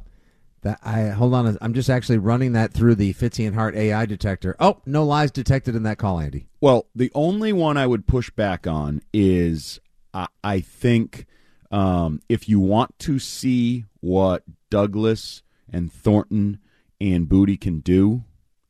that 0.62 0.78
I 0.82 1.08
hold 1.08 1.34
on. 1.34 1.56
I'm 1.60 1.74
just 1.74 1.88
actually 1.90 2.18
running 2.18 2.52
that 2.52 2.72
through 2.72 2.94
the 2.96 3.12
Fitzy 3.14 3.46
and 3.46 3.54
Hart 3.54 3.74
AI 3.74 4.06
detector. 4.06 4.56
Oh, 4.60 4.80
no 4.86 5.04
lies 5.04 5.30
detected 5.30 5.74
in 5.74 5.82
that 5.84 5.98
call, 5.98 6.20
Andy. 6.20 6.46
Well, 6.60 6.86
the 6.94 7.10
only 7.14 7.52
one 7.52 7.76
I 7.76 7.86
would 7.86 8.06
push 8.06 8.30
back 8.30 8.66
on 8.66 9.00
is 9.12 9.80
I, 10.12 10.26
I 10.44 10.60
think 10.60 11.26
um, 11.70 12.20
if 12.28 12.48
you 12.48 12.60
want 12.60 12.98
to 13.00 13.18
see 13.18 13.84
what 14.00 14.42
Douglas 14.70 15.42
and 15.72 15.92
Thornton 15.92 16.58
and 17.00 17.26
Boutte 17.28 17.60
can 17.60 17.80
do, 17.80 18.24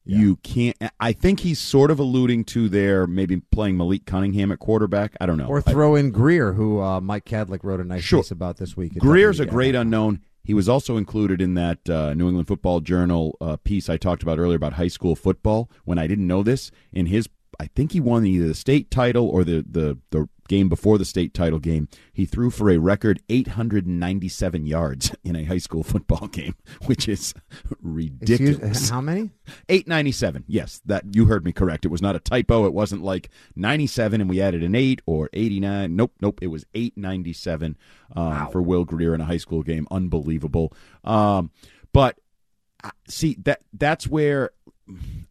you 0.04 0.36
can't. 0.36 0.76
I 0.98 1.12
think 1.12 1.40
he's 1.40 1.60
sort 1.60 1.90
of 1.90 2.00
alluding 2.00 2.44
to 2.46 2.68
their 2.68 3.06
maybe 3.06 3.36
playing 3.52 3.76
Malik 3.76 4.06
Cunningham 4.06 4.50
at 4.50 4.58
quarterback. 4.58 5.16
I 5.20 5.26
don't 5.26 5.36
know. 5.38 5.46
Or 5.46 5.60
throw 5.60 5.94
in 5.94 6.10
Grier, 6.10 6.52
who 6.54 6.80
uh, 6.80 7.00
Mike 7.00 7.24
Kadlick 7.24 7.60
wrote 7.62 7.80
a 7.80 7.84
nice 7.84 8.02
Sure. 8.02 8.20
piece 8.20 8.30
about 8.32 8.56
this 8.56 8.76
week. 8.76 8.98
Grier's 8.98 9.38
a 9.40 9.46
great 9.46 9.74
unknown. 9.76 10.20
He 10.42 10.54
was 10.54 10.68
also 10.68 10.96
included 10.96 11.40
in 11.40 11.54
that 11.54 11.88
uh, 11.88 12.14
New 12.14 12.28
England 12.28 12.48
Football 12.48 12.80
Journal 12.80 13.36
uh, 13.40 13.56
piece 13.56 13.88
I 13.88 13.96
talked 13.96 14.22
about 14.22 14.38
earlier 14.38 14.56
about 14.56 14.74
high 14.74 14.88
school 14.88 15.14
football. 15.14 15.70
When 15.84 15.98
I 15.98 16.06
didn't 16.06 16.26
know 16.26 16.42
this, 16.42 16.70
in 16.92 17.06
his, 17.06 17.28
I 17.58 17.66
think 17.66 17.92
he 17.92 18.00
won 18.00 18.24
either 18.24 18.48
the 18.48 18.54
state 18.54 18.90
title 18.90 19.28
or 19.28 19.44
the 19.44 19.64
the 19.68 19.98
the 20.10 20.28
game 20.50 20.68
before 20.68 20.98
the 20.98 21.04
state 21.04 21.32
title 21.32 21.60
game. 21.60 21.88
He 22.12 22.26
threw 22.26 22.50
for 22.50 22.68
a 22.70 22.76
record 22.76 23.22
897 23.28 24.66
yards 24.66 25.14
in 25.24 25.36
a 25.36 25.44
high 25.44 25.58
school 25.58 25.84
football 25.84 26.26
game, 26.26 26.56
which 26.86 27.08
is 27.08 27.32
ridiculous. 27.80 28.58
Excuse- 28.58 28.90
how 28.90 29.00
many? 29.00 29.30
897. 29.68 30.44
Yes, 30.48 30.82
that 30.84 31.04
you 31.14 31.26
heard 31.26 31.44
me 31.44 31.52
correct. 31.52 31.84
It 31.84 31.88
was 31.88 32.02
not 32.02 32.16
a 32.16 32.18
typo. 32.18 32.66
It 32.66 32.74
wasn't 32.74 33.02
like 33.02 33.30
97 33.54 34.20
and 34.20 34.28
we 34.28 34.42
added 34.42 34.64
an 34.64 34.74
8 34.74 35.00
or 35.06 35.30
89. 35.32 35.94
Nope, 35.94 36.12
nope. 36.20 36.40
It 36.42 36.48
was 36.48 36.66
897 36.74 37.78
um, 38.16 38.50
for 38.50 38.60
Will 38.60 38.84
Grier 38.84 39.14
in 39.14 39.20
a 39.20 39.26
high 39.26 39.36
school 39.36 39.62
game. 39.62 39.86
Unbelievable. 39.90 40.72
Um, 41.04 41.52
but 41.92 42.18
uh, 42.82 42.90
see 43.08 43.36
that 43.44 43.60
that's 43.72 44.08
where 44.08 44.50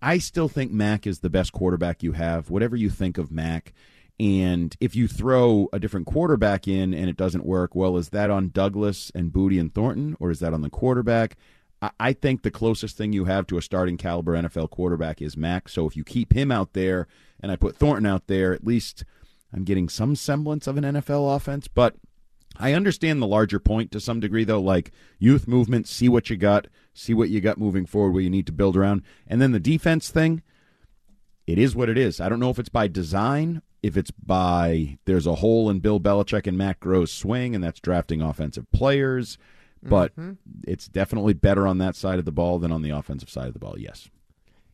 I 0.01 0.19
still 0.19 0.47
think 0.47 0.71
Mac 0.71 1.05
is 1.05 1.19
the 1.19 1.29
best 1.29 1.51
quarterback 1.51 2.03
you 2.03 2.13
have. 2.13 2.49
Whatever 2.49 2.77
you 2.77 2.89
think 2.89 3.17
of 3.17 3.31
Mac, 3.31 3.73
and 4.19 4.75
if 4.81 4.95
you 4.95 5.07
throw 5.07 5.69
a 5.71 5.79
different 5.79 6.05
quarterback 6.05 6.67
in 6.67 6.93
and 6.93 7.09
it 7.09 7.15
doesn't 7.15 7.45
work, 7.45 7.73
well, 7.73 7.95
is 7.95 8.09
that 8.09 8.29
on 8.29 8.49
Douglas 8.49 9.11
and 9.15 9.31
Boutte 9.31 9.59
and 9.59 9.73
Thornton, 9.73 10.17
or 10.19 10.29
is 10.29 10.39
that 10.39 10.53
on 10.53 10.61
the 10.61 10.69
quarterback? 10.69 11.37
I- 11.81 12.11
think 12.11 12.41
the 12.41 12.51
closest 12.51 12.97
thing 12.97 13.13
you 13.13 13.25
have 13.25 13.47
to 13.47 13.57
a 13.57 13.61
starting 13.61 13.95
caliber 13.95 14.35
NFL 14.35 14.69
quarterback 14.69 15.21
is 15.21 15.37
Mac. 15.37 15.69
So 15.69 15.87
if 15.87 15.95
you 15.95 16.03
keep 16.03 16.33
him 16.33 16.51
out 16.51 16.73
there 16.73 17.07
and 17.39 17.49
I 17.49 17.55
put 17.55 17.77
Thornton 17.77 18.05
out 18.05 18.27
there, 18.27 18.53
at 18.53 18.65
least 18.65 19.05
I'm 19.53 19.63
getting 19.63 19.87
some 19.87 20.17
semblance 20.17 20.67
of 20.67 20.75
an 20.75 20.83
NFL 20.83 21.33
offense. 21.33 21.69
But 21.69 21.95
I 22.57 22.73
understand 22.73 23.21
the 23.21 23.27
larger 23.27 23.59
point 23.59 23.91
to 23.91 24.01
some 24.01 24.19
degree, 24.19 24.43
though. 24.43 24.59
Like 24.59 24.91
youth 25.19 25.47
movement, 25.47 25.87
see 25.87 26.09
what 26.09 26.29
you 26.29 26.35
got, 26.35 26.67
see 26.93 27.13
what 27.13 27.29
you 27.29 27.39
got 27.39 27.57
moving 27.57 27.85
forward, 27.85 28.11
where 28.11 28.23
you 28.23 28.29
need 28.29 28.47
to 28.47 28.51
build 28.51 28.75
around. 28.75 29.01
And 29.25 29.41
then 29.41 29.53
the 29.53 29.59
defense 29.59 30.09
thing, 30.09 30.41
it 31.47 31.57
is 31.57 31.77
what 31.77 31.87
it 31.87 31.97
is. 31.97 32.19
I 32.19 32.27
don't 32.27 32.41
know 32.41 32.49
if 32.49 32.59
it's 32.59 32.67
by 32.67 32.89
design, 32.89 33.61
if 33.81 33.95
it's 33.97 34.11
by 34.11 34.97
there's 35.05 35.27
a 35.27 35.35
hole 35.35 35.69
in 35.69 35.79
Bill 35.79 35.99
Belichick 35.99 36.47
and 36.47 36.57
Matt 36.57 36.79
Groh's 36.79 37.11
swing, 37.11 37.55
and 37.55 37.63
that's 37.63 37.79
drafting 37.79 38.21
offensive 38.21 38.69
players. 38.71 39.37
But 39.81 40.13
Mhm. 40.17 40.37
it's 40.67 40.87
definitely 40.89 41.33
better 41.33 41.65
on 41.65 41.77
that 41.77 41.95
side 41.95 42.19
of 42.19 42.25
the 42.25 42.31
ball 42.33 42.59
than 42.59 42.71
on 42.71 42.81
the 42.81 42.89
offensive 42.89 43.29
side 43.29 43.47
of 43.47 43.53
the 43.53 43.59
ball. 43.59 43.75
Yes. 43.79 44.09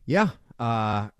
Yeah, 0.04 0.30
uh, 0.58 1.10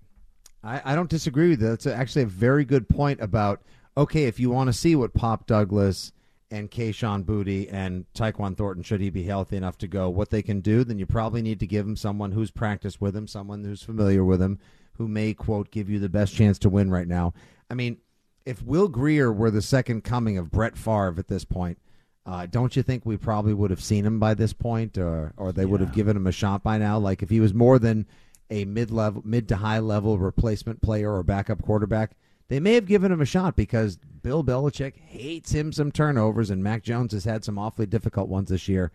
I, 0.65 0.83
I 0.85 0.95
don't 0.97 1.09
disagree 1.11 1.51
with 1.51 1.61
that. 1.61 1.69
That's 1.69 1.87
actually 1.87 2.23
a 2.23 2.27
very 2.27 2.65
good 2.65 2.89
point 2.89 3.21
about 3.21 3.63
okay, 3.97 4.25
if 4.25 4.39
you 4.39 4.51
want 4.51 4.67
to 4.69 4.73
see 4.75 4.95
what 4.95 5.15
Pop 5.15 5.47
Douglas 5.47 6.13
and 6.51 6.71
Kayshon 6.71 7.25
Boutte 7.25 7.73
and 7.73 8.05
Tyquan 8.13 8.55
Thornton, 8.57 8.83
should 8.83 9.01
he 9.01 9.09
be 9.09 9.23
healthy 9.23 9.57
enough 9.57 9.79
to 9.79 9.89
go, 9.89 10.11
what 10.11 10.29
they 10.29 10.43
can 10.43 10.61
do, 10.61 10.85
then 10.85 10.99
you 10.99 11.07
probably 11.07 11.41
need 11.41 11.59
to 11.61 11.67
give 11.67 11.87
him 11.87 11.97
someone 11.97 12.33
who's 12.33 12.51
practiced 12.51 13.01
with 13.01 13.17
him, 13.17 13.27
someone 13.27 13.65
who's 13.65 13.83
familiar 13.83 14.23
with 14.23 14.43
him, 14.43 14.59
who 14.99 15.09
may 15.09 15.33
quote 15.33 15.71
give 15.71 15.89
you 15.89 15.99
the 15.99 16.09
best 16.11 16.35
chance 16.35 16.59
to 16.59 16.69
win 16.69 16.91
right 16.91 17.09
now. 17.09 17.33
I 17.71 17.75
mean, 17.75 17.99
if 18.45 18.63
Will 18.63 18.89
Grier 18.89 19.33
were 19.33 19.51
the 19.51 19.63
second 19.63 20.05
coming 20.05 20.39
of 20.39 20.51
Brett 20.51 20.77
Favre 20.77 21.17
at 21.19 21.29
this 21.29 21.45
point, 21.45 21.79
uh, 22.25 22.47
don't 22.47 22.75
you 22.77 22.83
think 22.83 23.07
we 23.07 23.17
probably 23.17 23.55
would 23.55 23.71
have 23.71 23.83
seen 23.83 24.05
him 24.05 24.19
by 24.19 24.35
this 24.35 24.53
point, 24.53 24.99
or 24.99 25.33
or 25.37 25.53
they 25.53 25.65
would 25.65 25.81
have 25.81 25.93
given 25.93 26.17
him 26.17 26.27
a 26.27 26.33
shot 26.33 26.63
by 26.63 26.79
now? 26.79 26.99
Like 26.99 27.23
if 27.23 27.31
he 27.31 27.41
was 27.41 27.55
more 27.55 27.79
than 27.79 28.07
a 28.51 28.65
mid 28.65 28.91
level, 28.91 29.23
mid 29.25 29.49
to 29.49 29.57
high 29.57 29.79
level 29.79 30.19
replacement 30.19 30.83
player 30.83 31.13
or 31.13 31.23
backup 31.23 31.63
quarterback, 31.63 32.13
they 32.49 32.61
may 32.61 32.75
have 32.75 32.87
given 32.87 33.13
him 33.13 33.21
a 33.21 33.27
shot 33.27 33.57
because 33.57 33.97
Bill 33.97 34.43
Belichick 34.43 34.97
hates 34.97 35.53
him 35.53 35.73
some 35.73 35.93
turnovers, 35.93 36.51
and 36.51 36.65
Mac 36.65 36.83
Jones 36.83 37.13
has 37.13 37.25
had 37.25 37.45
some 37.45 37.59
awfully 37.59 37.87
difficult 37.87 38.29
ones 38.29 38.51
this 38.51 38.69
year. 38.69 38.91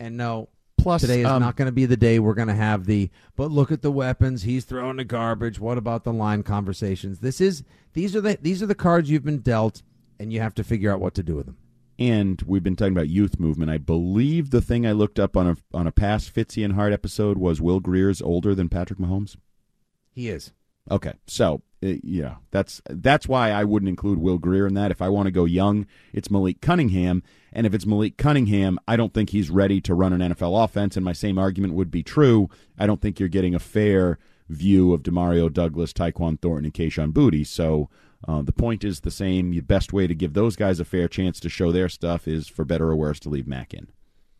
And 0.00 0.16
no, 0.16 0.48
Plus, 0.76 1.00
today 1.00 1.20
is 1.20 1.26
um, 1.26 1.40
not 1.40 1.56
going 1.56 1.66
to 1.66 1.72
be 1.72 1.86
the 1.86 1.96
day 1.96 2.18
we're 2.18 2.34
going 2.34 2.48
to 2.48 2.54
have 2.54 2.86
the. 2.86 3.10
But 3.36 3.50
look 3.50 3.70
at 3.70 3.82
the 3.82 3.92
weapons 3.92 4.42
he's 4.42 4.64
throwing 4.64 4.96
the 4.96 5.04
garbage. 5.04 5.60
What 5.60 5.78
about 5.78 6.04
the 6.04 6.12
line 6.12 6.42
conversations? 6.42 7.20
This 7.20 7.40
is 7.40 7.62
these 7.92 8.16
are 8.16 8.20
the 8.20 8.38
these 8.40 8.62
are 8.62 8.66
the 8.66 8.74
cards 8.74 9.10
you've 9.10 9.24
been 9.24 9.40
dealt, 9.40 9.82
and 10.18 10.32
you 10.32 10.40
have 10.40 10.54
to 10.54 10.64
figure 10.64 10.92
out 10.92 11.00
what 11.00 11.14
to 11.14 11.22
do 11.22 11.36
with 11.36 11.46
them. 11.46 11.58
And 11.98 12.42
we've 12.42 12.64
been 12.64 12.74
talking 12.74 12.94
about 12.94 13.08
youth 13.08 13.38
movement. 13.38 13.70
I 13.70 13.78
believe 13.78 14.50
the 14.50 14.62
thing 14.62 14.86
I 14.86 14.92
looked 14.92 15.20
up 15.20 15.36
on 15.36 15.46
a 15.46 15.56
on 15.72 15.86
a 15.86 15.92
past 15.92 16.34
Fitzy 16.34 16.64
and 16.64 16.74
Hart 16.74 16.92
episode 16.92 17.38
was 17.38 17.60
Will 17.60 17.80
Grier's 17.80 18.20
older 18.20 18.54
than 18.54 18.68
Patrick 18.68 18.98
Mahomes. 18.98 19.36
He 20.10 20.28
is. 20.28 20.52
Okay, 20.90 21.12
so 21.26 21.62
uh, 21.82 21.94
yeah, 22.02 22.36
that's 22.50 22.80
that's 22.88 23.26
why 23.26 23.50
I 23.50 23.64
wouldn't 23.64 23.88
include 23.88 24.18
Will 24.18 24.38
Grier 24.38 24.66
in 24.66 24.74
that. 24.74 24.90
If 24.90 25.02
I 25.02 25.08
want 25.08 25.26
to 25.26 25.32
go 25.32 25.44
young, 25.44 25.86
it's 26.12 26.30
Malik 26.30 26.60
Cunningham, 26.60 27.22
and 27.52 27.66
if 27.66 27.74
it's 27.74 27.86
Malik 27.86 28.16
Cunningham, 28.16 28.78
I 28.86 28.96
don't 28.96 29.12
think 29.12 29.30
he's 29.30 29.50
ready 29.50 29.80
to 29.82 29.94
run 29.94 30.12
an 30.12 30.32
NFL 30.32 30.64
offense. 30.64 30.96
And 30.96 31.04
my 31.04 31.12
same 31.12 31.38
argument 31.38 31.74
would 31.74 31.90
be 31.90 32.02
true. 32.02 32.48
I 32.78 32.86
don't 32.86 33.00
think 33.00 33.18
you're 33.18 33.28
getting 33.28 33.54
a 33.54 33.60
fair 33.60 34.18
view 34.48 34.92
of 34.92 35.02
Demario 35.02 35.52
Douglas, 35.52 35.92
Tyquan 35.92 36.40
Thornton, 36.40 36.66
and 36.66 36.74
Kayshon 36.74 37.12
Boutte. 37.12 37.46
So 37.46 37.88
uh, 38.26 38.42
the 38.42 38.52
point 38.52 38.84
is 38.84 39.00
the 39.00 39.10
same. 39.10 39.50
The 39.50 39.60
best 39.60 39.92
way 39.92 40.06
to 40.06 40.14
give 40.14 40.34
those 40.34 40.56
guys 40.56 40.78
a 40.78 40.84
fair 40.84 41.08
chance 41.08 41.40
to 41.40 41.48
show 41.48 41.72
their 41.72 41.88
stuff 41.88 42.28
is, 42.28 42.48
for 42.48 42.64
better 42.64 42.90
or 42.90 42.96
worse, 42.96 43.18
to 43.20 43.28
leave 43.28 43.46
Mac 43.46 43.74
in. 43.74 43.88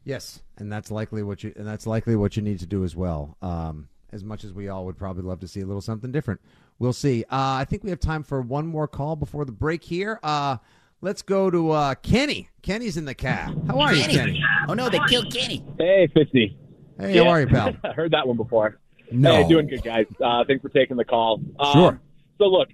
Yes, 0.04 0.42
and 0.58 0.70
that's 0.70 0.90
likely 0.90 1.22
what 1.22 1.44
you 1.44 1.52
and 1.56 1.66
that's 1.66 1.86
likely 1.86 2.16
what 2.16 2.36
you 2.36 2.42
need 2.42 2.58
to 2.60 2.66
do 2.66 2.84
as 2.84 2.96
well. 2.96 3.36
Um, 3.40 3.88
as 4.10 4.24
much 4.24 4.44
as 4.44 4.52
we 4.52 4.68
all 4.68 4.84
would 4.84 4.98
probably 4.98 5.22
love 5.22 5.40
to 5.40 5.48
see 5.48 5.60
a 5.60 5.66
little 5.66 5.80
something 5.80 6.12
different, 6.12 6.40
we'll 6.82 6.92
see. 6.92 7.22
Uh, 7.24 7.62
I 7.62 7.64
think 7.64 7.84
we 7.84 7.90
have 7.90 8.00
time 8.00 8.24
for 8.24 8.42
one 8.42 8.66
more 8.66 8.88
call 8.88 9.14
before 9.14 9.44
the 9.44 9.52
break 9.52 9.84
here. 9.84 10.18
Uh, 10.22 10.56
let's 11.00 11.22
go 11.22 11.48
to 11.48 11.70
uh, 11.70 11.94
Kenny. 11.94 12.50
Kenny's 12.60 12.96
in 12.96 13.04
the 13.04 13.14
cab. 13.14 13.68
How 13.68 13.80
are 13.80 13.94
you, 13.94 14.04
Kenny? 14.04 14.42
Oh 14.68 14.74
no, 14.74 14.90
they 14.90 14.98
killed 15.08 15.32
Kenny. 15.32 15.64
Hey, 15.78 16.08
Fitzy. 16.14 16.56
Hey, 16.98 17.16
how 17.16 17.28
are 17.28 17.40
you, 17.40 17.46
pal? 17.46 17.74
I 17.84 17.92
heard 17.92 18.10
that 18.10 18.26
one 18.26 18.36
before. 18.36 18.78
No. 19.12 19.36
Hey, 19.42 19.48
doing 19.48 19.68
good, 19.68 19.82
guys. 19.84 20.06
Uh, 20.22 20.44
thanks 20.46 20.60
for 20.60 20.68
taking 20.70 20.96
the 20.96 21.04
call. 21.04 21.40
Um, 21.58 21.72
Sure. 21.72 22.00
So, 22.38 22.44
look, 22.46 22.68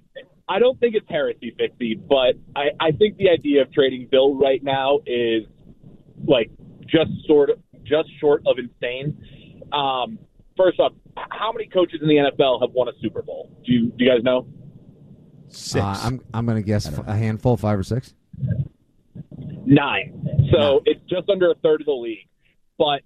I 0.47 0.57
don't 0.57 0.79
think 0.79 0.95
it's 0.95 1.07
heresy, 1.07 1.55
Fitzy, 1.59 1.99
but 2.07 2.35
I, 2.55 2.69
I 2.79 2.91
think 2.91 3.17
the 3.17 3.29
idea 3.29 3.61
of 3.61 3.71
trading 3.71 4.07
Bill 4.09 4.33
right 4.33 4.63
now 4.63 4.99
is 5.05 5.43
like 6.25 6.49
just 6.87 7.11
sort 7.27 7.51
of 7.51 7.59
just 7.83 8.09
short 8.19 8.41
of 8.47 8.57
insane. 8.57 9.15
Um, 9.71 10.17
first 10.57 10.79
off, 10.79 10.93
how 11.29 11.51
many 11.51 11.67
coaches 11.67 11.99
in 12.01 12.07
the 12.07 12.15
NFL 12.15 12.61
have 12.61 12.71
won 12.71 12.87
a 12.87 12.91
Super 13.01 13.21
Bowl? 13.21 13.49
Do 13.65 13.71
you 13.71 13.87
do 13.97 14.03
you 14.03 14.09
guys 14.09 14.23
know? 14.23 14.47
Uh, 15.75 15.79
I'm 15.81 16.21
I'm 16.33 16.45
going 16.45 16.57
to 16.57 16.63
guess 16.63 16.87
a 16.87 17.15
handful, 17.15 17.57
five 17.57 17.79
or 17.79 17.83
six. 17.83 18.13
Nine. 19.65 20.47
So 20.51 20.81
it's 20.85 21.01
just 21.09 21.29
under 21.29 21.51
a 21.51 21.55
third 21.55 21.81
of 21.81 21.85
the 21.85 21.93
league. 21.93 22.27
But 22.77 23.01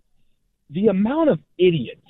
the 0.70 0.88
amount 0.88 1.30
of 1.30 1.40
idiots 1.58 2.02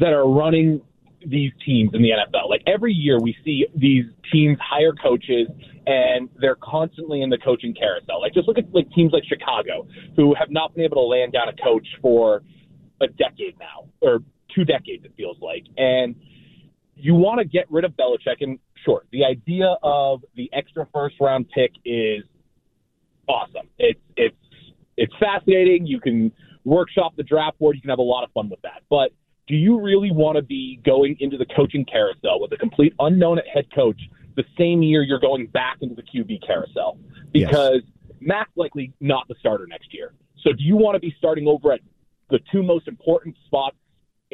that 0.00 0.12
are 0.12 0.26
running 0.26 0.82
these 1.26 1.52
teams 1.64 1.90
in 1.94 2.02
the 2.02 2.10
NFL. 2.10 2.48
Like 2.48 2.62
every 2.66 2.92
year 2.92 3.18
we 3.20 3.36
see 3.44 3.66
these 3.76 4.04
teams 4.32 4.58
hire 4.60 4.92
coaches 4.92 5.48
and 5.86 6.28
they're 6.40 6.56
constantly 6.56 7.22
in 7.22 7.30
the 7.30 7.38
coaching 7.38 7.74
carousel. 7.74 8.20
Like 8.20 8.34
just 8.34 8.48
look 8.48 8.58
at 8.58 8.72
like 8.72 8.90
teams 8.92 9.12
like 9.12 9.24
Chicago 9.24 9.86
who 10.16 10.34
have 10.34 10.50
not 10.50 10.74
been 10.74 10.84
able 10.84 10.96
to 10.96 11.08
land 11.08 11.32
down 11.32 11.48
a 11.48 11.62
coach 11.62 11.86
for 12.00 12.42
a 13.00 13.06
decade 13.08 13.58
now 13.58 13.88
or 14.00 14.20
two 14.54 14.64
decades 14.64 15.04
it 15.04 15.12
feels 15.16 15.38
like. 15.40 15.64
And 15.76 16.14
you 16.96 17.14
want 17.14 17.38
to 17.38 17.44
get 17.44 17.70
rid 17.70 17.84
of 17.84 17.92
Belichick 17.92 18.40
and 18.40 18.58
sure, 18.84 19.04
the 19.12 19.24
idea 19.24 19.76
of 19.82 20.22
the 20.36 20.50
extra 20.52 20.86
first 20.92 21.16
round 21.20 21.48
pick 21.54 21.72
is 21.84 22.22
awesome. 23.28 23.68
It's 23.78 24.00
it's 24.16 24.36
it's 24.96 25.12
fascinating. 25.18 25.86
You 25.86 26.00
can 26.00 26.32
workshop 26.64 27.14
the 27.16 27.22
draft 27.22 27.58
board. 27.58 27.76
You 27.76 27.82
can 27.82 27.90
have 27.90 27.98
a 27.98 28.02
lot 28.02 28.24
of 28.24 28.30
fun 28.32 28.48
with 28.48 28.60
that. 28.62 28.82
But 28.90 29.12
do 29.48 29.54
you 29.54 29.80
really 29.80 30.12
want 30.12 30.36
to 30.36 30.42
be 30.42 30.80
going 30.84 31.16
into 31.20 31.36
the 31.36 31.46
coaching 31.56 31.84
carousel 31.84 32.40
with 32.40 32.52
a 32.52 32.56
complete 32.56 32.94
unknown 32.98 33.38
at 33.38 33.44
head 33.52 33.66
coach 33.74 34.00
the 34.36 34.44
same 34.58 34.82
year 34.82 35.02
you're 35.02 35.20
going 35.20 35.46
back 35.46 35.78
into 35.80 35.94
the 35.94 36.02
QB 36.02 36.46
carousel? 36.46 36.98
Because 37.32 37.82
yes. 37.84 38.16
Mac's 38.20 38.56
likely 38.56 38.92
not 39.00 39.26
the 39.28 39.34
starter 39.40 39.66
next 39.66 39.92
year. 39.92 40.12
So 40.42 40.52
do 40.52 40.62
you 40.62 40.76
want 40.76 40.94
to 40.94 41.00
be 41.00 41.14
starting 41.18 41.46
over 41.46 41.72
at 41.72 41.80
the 42.30 42.38
two 42.50 42.62
most 42.62 42.88
important 42.88 43.36
spots 43.46 43.76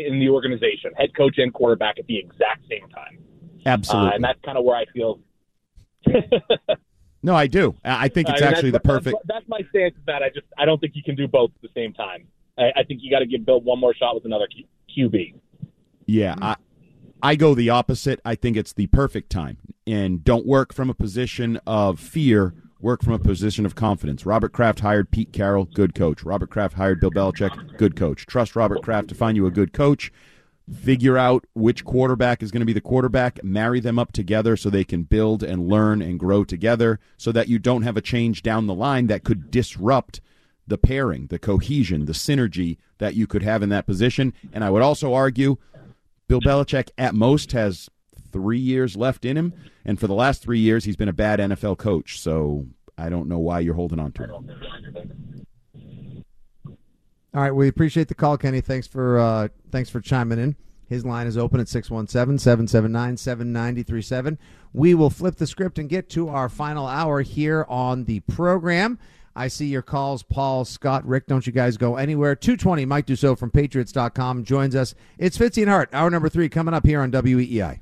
in 0.07 0.19
the 0.19 0.29
organization, 0.29 0.93
head 0.97 1.15
coach 1.17 1.35
and 1.39 1.53
quarterback, 1.53 1.99
at 1.99 2.07
the 2.07 2.19
exact 2.19 2.63
same 2.69 2.89
time? 2.89 3.19
Absolutely. 3.67 4.11
Uh, 4.11 4.15
and 4.15 4.25
that's 4.25 4.41
kind 4.45 4.57
of 4.57 4.65
where 4.65 4.77
I 4.77 4.85
feel. 4.87 5.21
no, 7.23 7.35
I 7.35 7.47
do. 7.47 7.75
I 7.85 8.09
think 8.09 8.29
it's 8.29 8.41
I 8.41 8.45
mean, 8.45 8.55
actually 8.55 8.71
the 8.71 8.81
perfect. 8.81 9.17
That's, 9.27 9.41
that's 9.41 9.49
my 9.49 9.61
stance. 9.71 9.95
Is 9.95 10.03
that 10.07 10.23
I 10.23 10.29
just 10.29 10.47
I 10.57 10.65
don't 10.65 10.81
think 10.81 10.95
you 10.95 11.03
can 11.03 11.17
do 11.17 11.27
both 11.29 11.51
at 11.57 11.63
the 11.63 11.69
same 11.75 11.93
time. 11.93 12.27
I, 12.57 12.71
I 12.77 12.83
think 12.85 13.01
you 13.03 13.11
got 13.11 13.21
to 13.21 13.27
give 13.27 13.45
Bill 13.45 13.61
one 13.61 13.79
more 13.79 13.95
shot 13.95 14.15
with 14.15 14.25
another 14.25 14.49
QB. 14.97 15.35
Yeah, 16.07 16.37
I, 16.41 16.57
I 17.23 17.37
go 17.37 17.55
the 17.55 17.71
opposite. 17.71 18.21
I 18.25 18.35
think 18.35 18.57
it's 18.57 18.73
the 18.73 18.87
perfect 18.89 19.31
time. 19.31 19.59
And 19.87 20.25
don't 20.25 20.47
work 20.47 20.73
from 20.73 20.91
a 20.91 20.95
position 20.95 21.61
of 21.67 21.99
fear, 21.99 22.55
work 22.81 23.03
from 23.03 23.13
a 23.13 23.19
position 23.19 23.67
of 23.67 23.75
confidence. 23.75 24.25
Robert 24.25 24.53
Kraft 24.53 24.81
hired 24.81 25.11
Pete 25.11 25.33
Carroll, 25.33 25.65
good 25.65 25.95
coach. 25.95 26.23
Robert 26.23 26.51
Kraft 26.51 26.75
hired 26.75 27.01
Bill 27.01 27.11
Belichick, 27.11 27.77
good 27.77 27.97
coach. 27.97 28.27
Trust 28.27 28.55
Robert 28.55 28.83
Kraft 28.83 29.09
to 29.09 29.15
find 29.15 29.37
you 29.37 29.47
a 29.47 29.51
good 29.51 29.73
coach. 29.73 30.13
Figure 30.83 31.17
out 31.17 31.47
which 31.55 31.85
quarterback 31.85 32.43
is 32.43 32.51
going 32.51 32.61
to 32.61 32.67
be 32.67 32.75
the 32.75 32.81
quarterback, 32.81 33.43
marry 33.43 33.81
them 33.81 33.99
up 33.99 34.13
together 34.13 34.57
so 34.57 34.69
they 34.69 34.85
can 34.85 35.03
build 35.03 35.43
and 35.43 35.69
learn 35.69 36.03
and 36.03 36.21
grow 36.21 36.45
together 36.45 37.01
so 37.17 37.33
that 37.33 37.49
you 37.49 37.59
don't 37.59 37.83
have 37.83 37.97
a 37.97 38.03
change 38.03 38.43
down 38.43 38.67
the 38.67 38.75
line 38.75 39.07
that 39.07 39.25
could 39.25 39.51
disrupt 39.51 40.21
the 40.67 40.77
pairing, 40.77 41.27
the 41.29 41.39
cohesion, 41.39 42.05
the 42.05 42.13
synergy 42.13 42.77
that 42.99 43.15
you 43.15 43.27
could 43.27 43.43
have 43.43 43.63
in 43.63 43.71
that 43.71 43.87
position. 43.87 44.35
And 44.53 44.63
I 44.63 44.69
would 44.69 44.83
also 44.83 45.15
argue 45.15 45.57
Bill 46.29 46.41
Belichick 46.41 46.91
at 46.99 47.15
most 47.15 47.53
has 47.53 47.89
three 48.33 48.59
years 48.59 48.97
left 48.97 49.25
in 49.25 49.37
him, 49.37 49.53
and 49.85 49.99
for 49.99 50.07
the 50.07 50.15
last 50.15 50.43
three 50.43 50.61
years 50.61 50.85
he's 50.85 50.97
been 50.97 51.09
a 51.09 51.13
bad 51.13 51.41
NFL 51.41 51.79
coach. 51.79 52.21
So 52.21 52.67
I 52.97 53.09
don't 53.09 53.29
know 53.29 53.39
why 53.39 53.61
you're 53.61 53.75
holding 53.75 54.01
on 54.01 54.13
to 54.13 54.25
him. 54.25 55.45
All 57.35 57.43
right, 57.43 57.55
we 57.55 57.69
appreciate 57.69 58.09
the 58.09 58.15
call, 58.15 58.39
Kenny. 58.39 58.61
Thanks 58.61 58.87
for 58.87 59.19
uh, 59.19 59.49
thanks 59.71 59.91
for 59.91 60.01
chiming 60.01 60.39
in. 60.39 60.57
His 60.89 61.05
line 61.05 61.27
is 61.27 61.37
open 61.37 61.61
at 61.61 61.67
617-779-7937. 61.67 64.39
We 64.73 64.95
will 64.95 65.11
flip 65.11 65.37
the 65.37 65.47
script 65.47 65.79
and 65.79 65.87
get 65.89 66.09
to 66.11 66.29
our 66.31 66.49
final 66.49 66.87
hour 66.87 67.21
here 67.21 67.67
on 67.69 68.05
the 68.05 68.21
program. 68.21 68.99
I 69.37 69.49
see 69.49 69.67
your 69.67 69.83
calls, 69.83 70.23
Paul, 70.23 70.65
Scott, 70.65 71.07
Rick. 71.07 71.27
Don't 71.27 71.47
you 71.47 71.53
guys 71.53 71.77
go 71.77 71.97
anywhere. 71.97 72.35
220, 72.35 72.87
Mike 72.87 73.07
Dussault 73.07 73.39
from 73.39 73.51
Patriots.com 73.51 74.45
joins 74.45 74.75
us. 74.75 74.95
It's 75.19 75.39
Fitzy 75.39 75.63
and 75.63 75.71
Hart, 75.71 75.91
hour 75.93 76.11
number 76.11 76.29
three, 76.29 76.49
coming 76.49 76.75
up 76.75 76.85
here 76.85 77.03
on 77.03 77.13
WEEI. 77.13 77.79